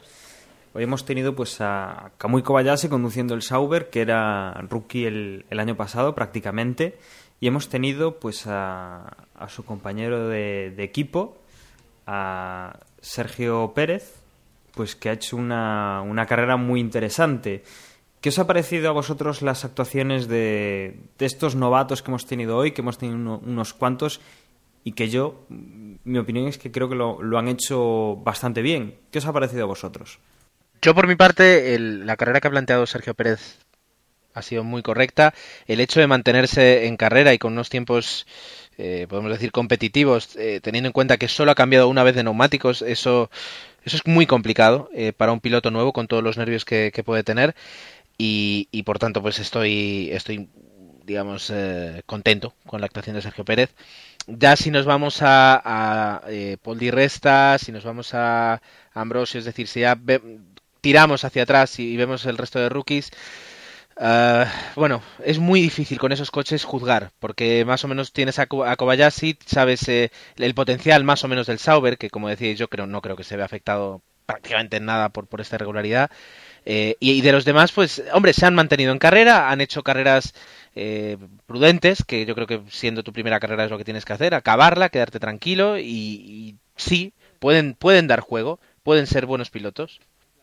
[0.77, 5.75] Hoy hemos tenido pues a Kamui Kobayashi conduciendo el Sauber, que era rookie el, año
[5.75, 6.99] pasado prácticamente,
[7.39, 11.39] y hemos tenido pues a, a su compañero de, equipo,
[12.05, 14.21] a Sergio Pérez,
[14.75, 17.63] pues que ha hecho una, una carrera muy interesante.
[18.21, 22.55] ¿Qué os ha parecido a vosotros las actuaciones de, de estos novatos que hemos tenido
[22.55, 24.21] hoy, que hemos tenido uno, unos cuantos,
[24.83, 28.99] y que yo, mi opinión es que creo que lo, lo han hecho bastante bien?
[29.09, 30.19] ¿Qué os ha parecido a vosotros?
[30.81, 33.57] Yo por mi parte, el, la carrera que ha planteado Sergio Pérez
[34.33, 35.33] ha sido muy correcta.
[35.67, 38.27] El hecho de mantenerse en carrera y con unos tiempos,
[38.77, 42.23] eh, podemos decir, competitivos, eh, teniendo en cuenta que solo ha cambiado una vez de
[42.23, 43.31] neumáticos, eso,
[43.83, 47.23] eso es muy complicado eh, para un piloto nuevo con todos los nervios que, puede
[47.23, 47.55] tener.
[48.19, 50.49] Y, por tanto, pues estoy, estoy
[51.07, 53.73] digamos, eh, contento con la actuación de Sergio Pérez.
[54.27, 58.61] Ya si nos vamos a, a eh, Paul Di Resta, si nos vamos a
[58.93, 59.97] Ambrosio, es decir, si ya
[60.87, 63.11] tiramos hacia atrás y vemos el resto de rookies,
[63.97, 64.45] uh,
[64.77, 68.75] bueno, es muy difícil con esos coches juzgar, porque más o menos tienes a, a
[68.77, 72.87] Kobayashi, sabes eh, el potencial más o menos del Sauber, que como decía yo creo
[72.87, 76.09] no creo que se vea afectado prácticamente en nada por, por esta irregularidad.
[76.65, 80.33] Eh, y, de los demás, pues, hombre, se han mantenido en carrera, han hecho carreras
[80.73, 81.17] eh,
[81.47, 84.33] prudentes, que yo creo que siendo tu primera carrera es lo que tienes que hacer,
[84.33, 89.99] acabarla, quedarte tranquilo y, y sí, pueden, pueden dar juego, pueden ser buenos pilotos.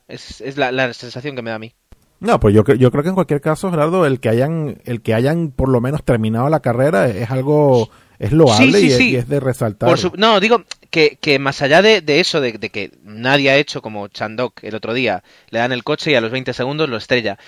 [0.08, 1.74] Es, es la, la sensación que me da a mí.
[2.20, 5.14] No, pues yo, yo creo que en cualquier caso, Gerardo, el que hayan, el que
[5.14, 9.94] hayan por lo menos terminado la carrera es algo, es loable y, Es, de resaltar.
[10.16, 13.82] no, digo que, que más allá de, de eso, de, de, que nadie ha hecho
[13.82, 16.96] como Chandok el otro día, le dan el coche y a los 20 segundos lo
[16.96, 17.38] estrella.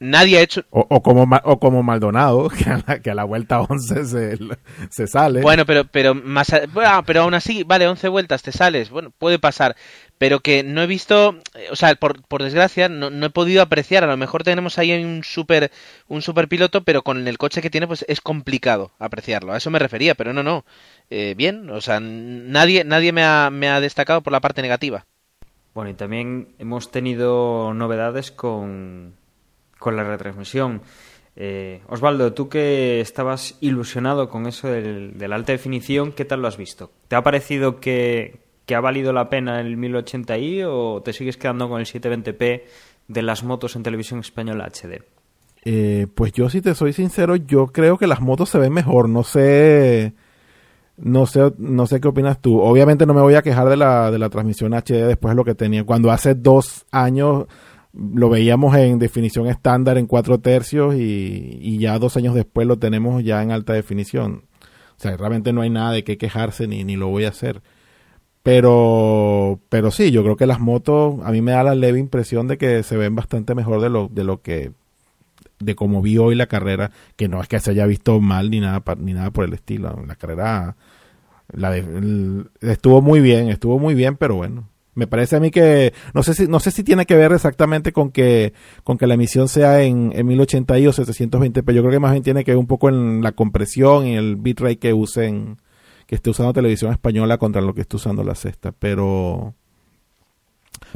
[0.00, 0.64] Nadie ha hecho...
[0.70, 4.38] O, como, o como Maldonado, que a la, que a la vuelta 11 se,
[4.90, 5.40] se sale.
[5.40, 6.52] Bueno, pero, pero, más,
[7.06, 9.76] pero aún así, vale, 11 vueltas te sales, bueno, puede pasar
[10.18, 14.04] pero que no he visto, eh, o sea, por, desgracia, no, no, he podido apreciar.
[14.04, 15.70] A lo mejor tenemos ahí un super,
[16.08, 19.52] un super piloto, pero con el coche que tiene, pues es complicado apreciarlo.
[19.52, 20.64] A eso me refería, pero no, no.
[21.10, 25.06] Eh, bien, o sea, nadie, nadie me ha, me ha destacado por la parte negativa.
[25.74, 29.14] Bueno, y también hemos tenido novedades con,
[29.78, 30.80] con la retransmisión.
[31.38, 36.40] Eh, Osvaldo, tú que estabas ilusionado con eso del, de la alta definición, ¿qué tal
[36.40, 36.90] lo has visto?
[37.08, 41.68] ¿Te ha parecido que, que ha valido la pena el 1080i o te sigues quedando
[41.68, 42.62] con el 720p
[43.08, 45.02] de las motos en televisión española HD?
[45.64, 49.08] Eh, pues yo si te soy sincero, yo creo que las motos se ven mejor,
[49.08, 50.14] no sé
[50.96, 52.60] no sé no sé qué opinas tú.
[52.60, 55.44] Obviamente no me voy a quejar de la, de la transmisión HD después de lo
[55.44, 55.84] que tenía.
[55.84, 57.46] Cuando hace dos años
[57.92, 62.78] lo veíamos en definición estándar en cuatro tercios y, y ya dos años después lo
[62.78, 64.44] tenemos ya en alta definición.
[64.98, 67.62] O sea, realmente no hay nada de qué quejarse ni, ni lo voy a hacer.
[68.46, 72.46] Pero, pero sí, yo creo que las motos, a mí me da la leve impresión
[72.46, 74.70] de que se ven bastante mejor de lo, de lo que,
[75.58, 78.60] de como vi hoy la carrera, que no es que se haya visto mal ni
[78.60, 80.00] nada, ni nada por el estilo.
[80.06, 80.76] La carrera,
[81.54, 81.76] la
[82.60, 84.68] estuvo muy bien, estuvo muy bien, pero bueno.
[84.94, 87.90] Me parece a mí que, no sé si, no sé si tiene que ver exactamente
[87.90, 88.52] con que,
[88.84, 91.72] con que la emisión sea en, en 1080i o 720p.
[91.72, 94.36] Yo creo que más bien tiene que ver un poco en la compresión y el
[94.36, 95.58] bitrate que usen
[96.06, 99.54] que esté usando televisión española contra lo que esté usando la sexta, pero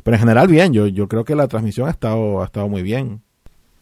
[0.03, 2.83] pero en general bien, yo yo creo que la transmisión ha estado ha estado muy
[2.83, 3.23] bien.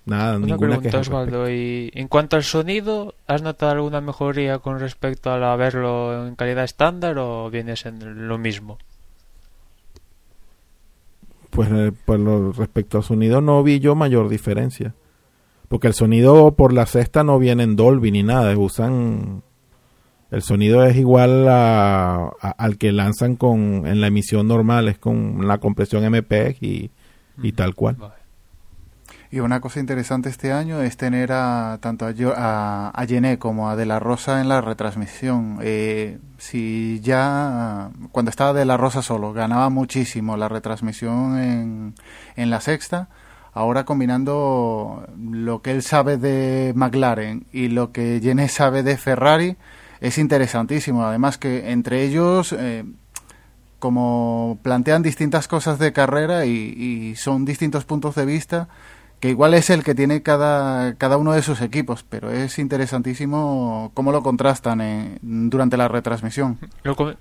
[0.07, 5.31] Nada, ninguna pregunta, Osvaldo, y en cuanto al sonido, ¿has notado alguna mejoría con respecto
[5.31, 8.79] a verlo en calidad estándar o vienes en lo mismo?
[11.51, 12.21] Pues, eh, pues
[12.57, 14.95] respecto al sonido no vi yo mayor diferencia.
[15.69, 19.43] Porque el sonido por la sexta no viene en Dolby ni nada, usan
[20.31, 25.47] el sonido es igual a, al que lanzan con en la emisión normal, es con
[25.47, 26.91] la compresión MPEG y,
[27.43, 27.97] y tal cual.
[29.31, 33.77] Y una cosa interesante este año es tener a tanto a, a, a como a
[33.77, 35.59] De La Rosa en la retransmisión.
[35.61, 41.95] Eh, si ya cuando estaba De La Rosa solo ganaba muchísimo la retransmisión en,
[42.37, 43.09] en la sexta,
[43.53, 49.59] ahora combinando lo que él sabe de McLaren y lo que Yené sabe de Ferrari,
[50.01, 51.05] es interesantísimo.
[51.05, 52.85] Además que entre ellos, eh,
[53.79, 58.69] como plantean distintas cosas de carrera y, son distintos puntos de vista,
[59.21, 63.91] que igual es el que tiene cada, cada uno de sus equipos, pero es interesantísimo
[63.95, 66.59] cómo lo contrastan durante la retransmisión.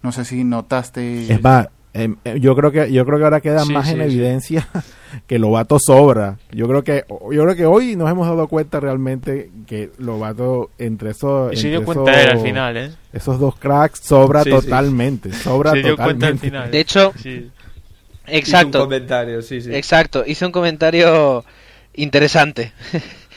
[0.04, 1.34] No sé si notaste...
[1.34, 4.68] Es más, eh, yo creo que yo creo que ahora queda más en evidencia
[5.28, 6.38] que Lobato sobra.
[6.52, 11.12] Yo creo que yo creo que hoy nos hemos dado cuenta realmente que Lobato entre
[11.12, 12.92] esos al final, ¿eh?
[13.14, 16.52] Esos dos cracks sobra totalmente, sobra totalmente.
[16.52, 17.14] De hecho,
[18.28, 18.80] exacto.
[18.80, 21.44] comentario, Exacto, hice un comentario
[21.94, 22.72] interesante.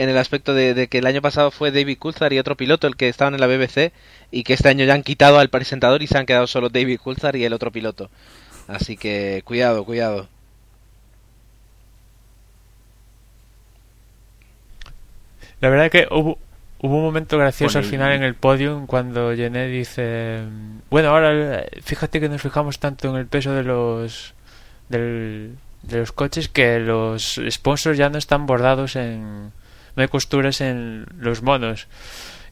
[0.00, 2.96] en el aspecto de, que el año pasado fue David Coulthard y otro piloto el
[2.96, 3.92] que estaban en la BBC
[4.30, 7.00] y que este año ya han quitado al presentador y se han quedado solo David
[7.02, 8.10] Coulthard y el otro piloto.
[8.68, 10.28] Así que cuidado, cuidado.
[15.60, 16.38] La verdad es que hubo,
[16.80, 20.40] hubo un momento gracioso al final en el podio cuando Jenné dice,
[20.88, 24.34] bueno, ahora fíjate que nos fijamos tanto en el peso de los
[24.88, 25.52] de
[25.82, 29.52] los coches que los sponsors ya no están bordados en
[29.96, 31.86] no hay costuras en los monos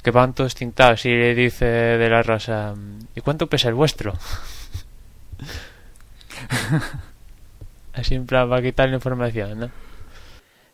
[0.09, 2.75] que van todos tintados y le dice de la rosa
[3.15, 4.15] ¿y cuánto pesa el vuestro?
[7.93, 9.71] así en plan para quitar la información ¿no?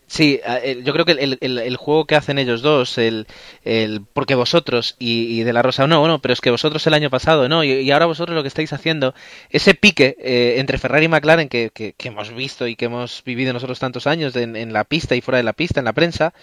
[0.07, 0.41] Sí,
[0.85, 3.27] yo creo que el, el, juego que hacen ellos dos, el,
[3.65, 7.11] el porque vosotros y, de la Rosa no, no, pero es que vosotros el año
[7.11, 9.15] pasado, no, y, ahora vosotros lo que estáis haciendo,
[9.51, 13.53] ese pique eh, entre Ferrari y McLaren que, que, hemos visto y que hemos vivido
[13.53, 16.35] nosotros tantos años en, en, la pista y fuera de la pista, en la prensa,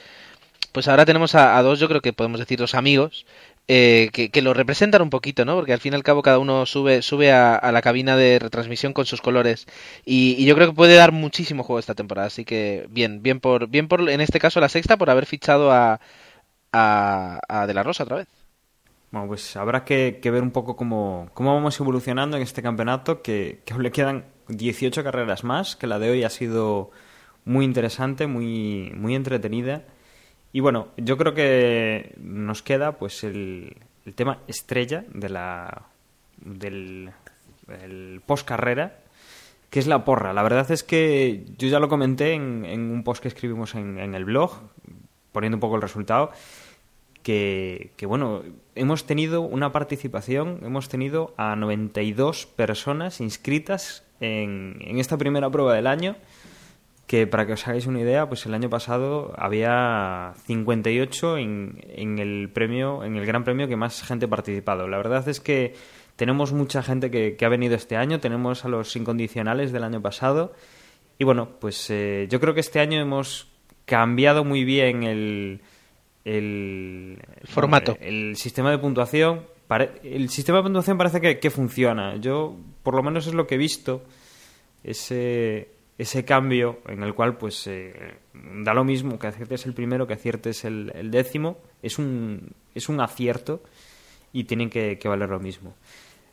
[0.72, 3.26] pues ahora tenemos a, dos, yo creo que podemos decir dos amigos,
[3.68, 5.56] eh, que, lo representan un poquito, ¿no?
[5.56, 8.94] Porque al fin y al cabo cada uno sube, sube a, la cabina de retransmisión
[8.94, 9.68] con sus colores
[10.06, 12.28] y, yo creo que puede dar muchísimo juego esta temporada.
[12.28, 15.72] Así que bien, bien por, bien por en este caso la sexta por haber fichado
[15.72, 16.00] a,
[16.72, 18.28] a, De La Rosa otra vez.
[19.12, 23.62] Bueno, pues habrá que, ver un poco cómo, cómo, vamos evolucionando en este campeonato, que,
[23.66, 26.92] que le quedan 18 carreras más, que la de hoy ha sido
[27.46, 29.84] muy interesante, muy, muy entretenida.
[30.54, 33.78] Y bueno, yo creo que nos queda pues el,
[34.16, 35.84] tema estrella de la
[36.38, 37.12] del
[38.26, 38.98] post carrera
[39.72, 40.34] que es la porra.
[40.34, 43.98] La verdad es que yo ya lo comenté en, en un post que escribimos en,
[43.98, 44.52] en, el blog,
[45.32, 46.32] poniendo un poco el resultado,
[47.24, 48.44] que, que, bueno,
[48.76, 55.74] hemos tenido una participación, hemos tenido a 92 personas inscritas en, en esta primera prueba
[55.74, 56.18] del año
[57.12, 62.20] que para que os hagáis una idea, pues el año pasado había 58 en, en
[62.20, 64.88] el premio, en el Gran Premio que más gente ha participado.
[64.88, 65.74] La verdad es que
[66.16, 70.54] tenemos mucha gente que, ha venido este año, tenemos a los incondicionales del año pasado
[71.20, 73.50] y bueno, pues eh, yo creo que este año hemos
[73.84, 75.60] cambiado muy bien el,
[76.24, 79.48] el, formato, el, sistema de puntuación.
[80.02, 82.16] el sistema de puntuación parece que, que funciona.
[82.16, 84.06] Yo, por lo menos, es lo que he visto.
[84.82, 90.08] Ese, ese cambio en el cual pues eh, da lo mismo que aciertes el primero
[90.08, 93.62] que aciertes el, el, décimo es un, es un acierto
[94.34, 95.76] y tienen que, valer lo mismo.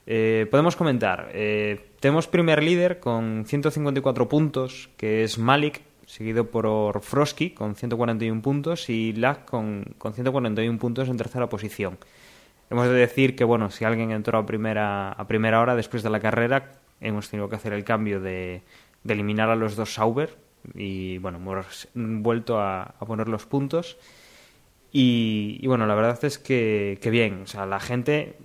[0.07, 7.03] Eh, podemos comentar eh, tenemos primer líder con 154 puntos que es Malik seguido por
[7.03, 11.99] Frosky con 141 puntos y Lack con, con 141 puntos en tercera posición.
[12.71, 16.09] Hemos de decir que bueno si alguien entró a primera a primera hora después de
[16.09, 18.63] la carrera hemos tenido que hacer el cambio de
[19.09, 20.37] de eliminar a los dos Sauber
[20.75, 23.97] y bueno, hemos vuelto a, poner los puntos.
[24.93, 28.37] Y, bueno, la verdad es que, bien, o sea, la gente,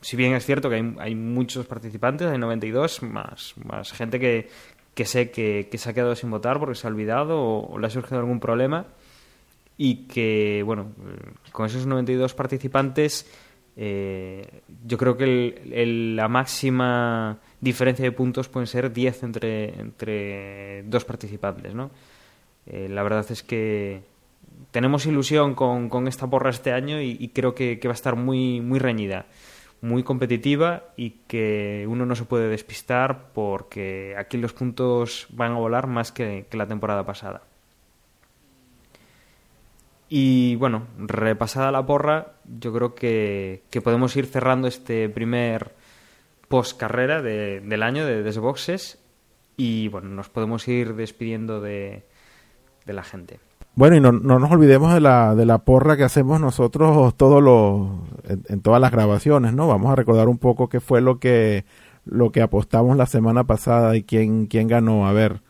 [0.00, 4.48] si bien es cierto que hay, hay muchos participantes, hay 92, más, más gente que,
[4.94, 7.86] que sé que, que, se ha quedado sin votar porque se ha olvidado o, le
[7.86, 8.86] ha surgido algún problema
[9.76, 10.92] y que, bueno,
[11.52, 13.30] con esos 92 participantes,
[13.76, 15.62] eh, yo creo que
[16.16, 21.90] la máxima diferencia de puntos pueden ser 10 entre, entre dos participantes, ¿no?
[22.66, 24.02] Eh, la verdad es que
[24.70, 28.60] tenemos ilusión con, con esta porra este año y, creo que, va a estar muy,
[28.60, 29.26] muy reñida,
[29.82, 35.58] muy competitiva y que uno no se puede despistar porque aquí los puntos van a
[35.58, 37.42] volar más que, que la temporada pasada.
[40.08, 45.75] Y bueno, repasada la porra, yo creo que, que podemos ir cerrando este primer
[46.48, 48.98] post carrera de, del año de Desboxes
[49.56, 52.04] y bueno, nos podemos ir despidiendo de,
[52.84, 53.40] de la gente.
[53.74, 57.42] Bueno, y no, no, nos olvidemos de la, de la porra que hacemos nosotros todos
[57.42, 57.88] los,
[58.48, 59.68] en, todas las grabaciones, ¿no?
[59.68, 61.66] Vamos a recordar un poco qué fue lo que,
[62.06, 65.06] lo que apostamos la semana pasada y quién, quién ganó.
[65.06, 65.42] A ver,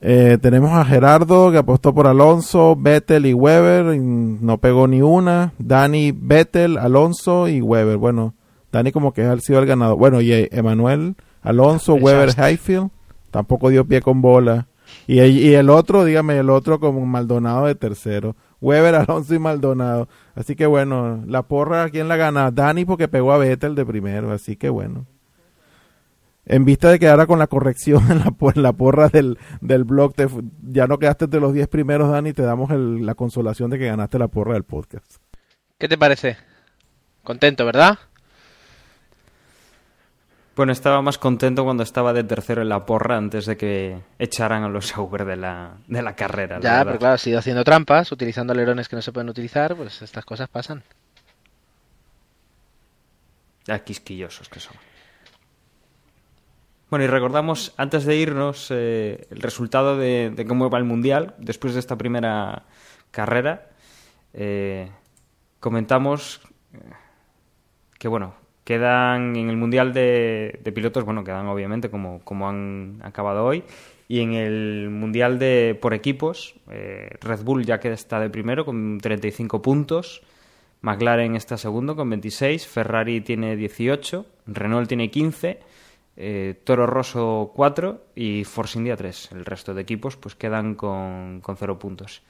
[0.00, 5.52] eh, tenemos a Gerardo que apostó por Alonso, Vettel y Weber, no pegó ni una.
[5.58, 7.98] Dani, Vettel, Alonso y Weber.
[7.98, 8.32] Bueno,
[8.72, 9.96] Dani como que ha sido el ganador.
[9.96, 12.90] Bueno, y Emanuel, Alonso, Weber, Highfield,
[13.30, 14.68] tampoco dio pie con bola.
[15.06, 18.36] Y, y el otro, dígame, el otro como Maldonado de tercero.
[18.60, 20.08] Weber, Alonso y Maldonado.
[20.34, 22.50] Así que bueno, la porra, ¿quién la gana?
[22.50, 25.06] Dani porque pegó a Vettel de primero, así que bueno.
[26.46, 30.14] En vista de que ahora con la corrección en la, la porra del, del blog,
[30.14, 30.28] te,
[30.62, 34.18] ya no quedaste de los 10 primeros, Dani, te damos la consolación de que ganaste
[34.18, 35.16] la porra del podcast.
[35.78, 36.36] ¿Qué te parece?
[37.22, 37.98] Contento, ¿verdad?
[40.56, 44.64] Bueno, estaba más contento cuando estaba de tercero en la porra antes de que echaran
[44.64, 46.58] a los Sauber de la, de la carrera.
[46.60, 50.02] Ya, pero claro, ha sido haciendo trampas, utilizando alerones que no se pueden utilizar, pues
[50.02, 50.82] estas cosas pasan.
[53.64, 54.74] Ya quisquillosos que son.
[56.90, 61.74] Bueno, y recordamos, antes de irnos, eh, el resultado de, cómo va el Mundial, después
[61.74, 62.64] de esta primera
[63.12, 63.68] carrera.
[64.34, 64.90] Eh,
[65.60, 66.40] comentamos
[67.96, 68.34] que, bueno,
[68.70, 73.64] Quedan en el Mundial de, Pilotos, bueno, quedan obviamente como, como han acabado hoy.
[74.06, 78.64] Y en el Mundial de por equipos, eh, Red Bull ya que está de primero
[78.64, 80.22] con 35 puntos.
[80.82, 85.58] McLaren está segundo con 26, Ferrari tiene 18, Renault tiene 15,
[86.16, 89.32] eh, Toro Rosso 4 y Force India 3.
[89.32, 92.22] El resto de equipos pues quedan con, con 0 puntos.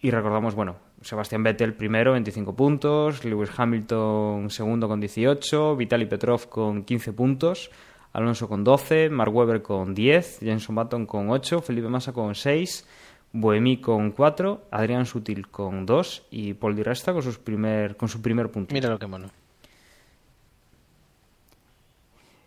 [0.00, 0.74] Y recordamos, bueno,
[1.04, 7.70] Sebastián Vettel primero, 25 puntos, Lewis Hamilton segundo con 18, Vitaly Petrov con 15 puntos,
[8.14, 12.86] Alonso con 12, Mark Webber con 10, Jenson Button con 8, Felipe Massa con 6,
[13.32, 18.08] Boemi con 4, Adrián Sutil con 2 y Paul Di Resta con, sus primer, con
[18.08, 18.72] su primer punto.
[18.72, 19.28] Mira lo que mono.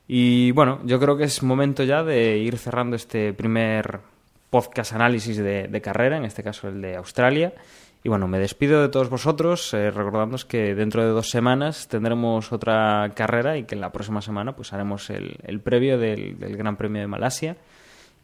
[0.07, 3.99] Y bueno, yo creo que es momento ya de ir cerrando este primer
[4.49, 7.53] podcast análisis de, de carrera, en este caso el de Australia.
[8.07, 9.91] Y bueno, me despido de todos vosotros, eh,
[10.47, 15.09] que dentro de dos semanas tendremos otra carrera y que la próxima semana pues haremos
[15.09, 17.57] el, el previo del, del, Gran Premio de Malasia.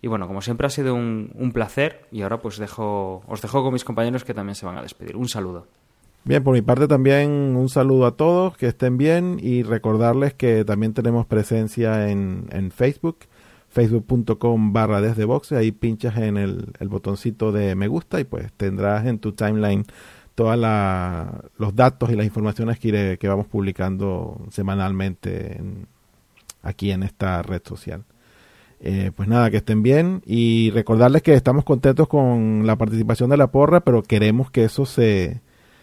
[0.02, 3.62] Y bueno, como siempre ha sido un, un, placer y ahora pues dejo, os dejo
[3.62, 5.18] con mis compañeros que también se van a despedir.
[5.18, 5.68] Un saludo.
[6.24, 10.64] Bien, por mi parte también un saludo a todos, que estén bien y recordarles que
[10.64, 13.18] también tenemos presencia en, en Facebook,
[13.74, 18.54] facebook.com barra desde boxe, ahí pinchas en el, el, botoncito de me gusta y pues
[18.54, 19.84] tendrás en tu timeline
[20.36, 20.58] todos
[21.58, 25.88] los datos y las informaciones que, que vamos publicando semanalmente en,
[26.62, 28.04] aquí en esta red social.
[28.80, 33.38] Eh, pues nada, que estén bien y recordarles que estamos contentos con la participación de
[33.38, 35.42] la porra, pero queremos que eso se,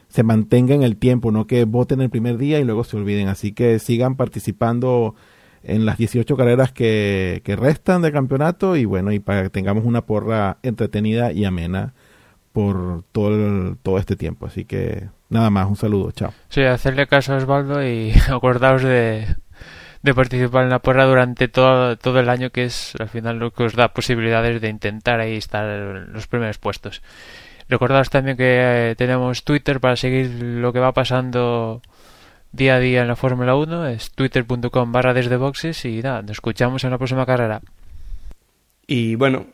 [0.08, 3.28] se mantenga en el tiempo, no que voten el primer día y luego se olviden.
[3.28, 5.16] Así que sigan participando
[5.62, 9.84] en las 18 carreras que, que restan de campeonato y bueno, y para que tengamos
[9.84, 11.92] una porra entretenida y amena
[12.52, 14.46] por todo, el, todo este tiempo.
[14.46, 16.32] Así que nada más, un saludo, chao.
[16.48, 19.26] Sí, hacerle caso a Osvaldo y acordaos de,
[20.02, 23.52] de participar en la porra durante todo, todo el año, que es al final lo
[23.52, 27.02] que os da posibilidades de intentar ahí estar en los primeros puestos.
[27.68, 31.80] Recordaos también que eh, tenemos Twitter para seguir lo que va pasando
[32.52, 33.86] día a día en la Fórmula 1.
[33.88, 37.60] Es twitter.com barra desde boxes y nada, nos escuchamos en la próxima carrera.
[38.86, 39.46] Y bueno,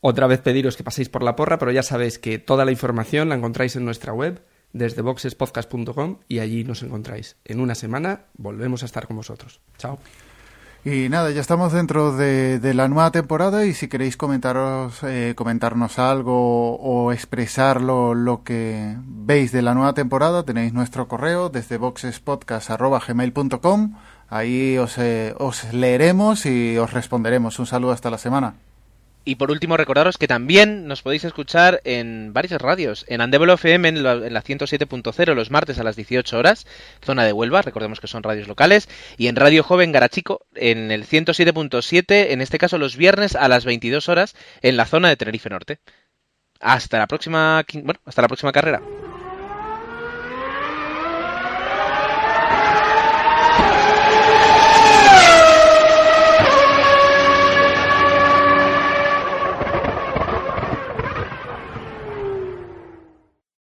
[0.00, 3.28] otra vez pediros que paséis por la porra, pero ya sabéis que toda la información
[3.28, 7.36] la encontráis en nuestra web desde boxespodcast.com y allí nos encontráis.
[7.44, 9.60] En una semana volvemos a estar con vosotros.
[9.78, 9.98] Chao.
[10.86, 15.98] Y nada, ya estamos dentro de, la nueva temporada y si queréis comentaros, eh, comentarnos
[15.98, 21.78] algo o expresar lo, lo, que veis de la nueva temporada, tenéis nuestro correo desde
[21.78, 23.94] boxespodcast.gmail.com.
[24.28, 27.58] Ahí os, eh, os leeremos y os responderemos.
[27.58, 28.52] Un saludo hasta la semana.
[29.24, 33.06] Y por último, recordaros que también nos podéis escuchar en varias radios.
[33.08, 36.66] En Andebolo FM en la, en la 107.0 los martes a las 18 horas,
[37.02, 38.88] zona de Huelva, recordemos que son radios locales.
[39.16, 43.64] Y en Radio Joven Garachico en el 107.7, en este caso los viernes a las
[43.64, 45.78] 22 horas, en la zona de Tenerife Norte.
[46.60, 47.64] Hasta la próxima,
[48.04, 48.82] hasta la próxima carrera.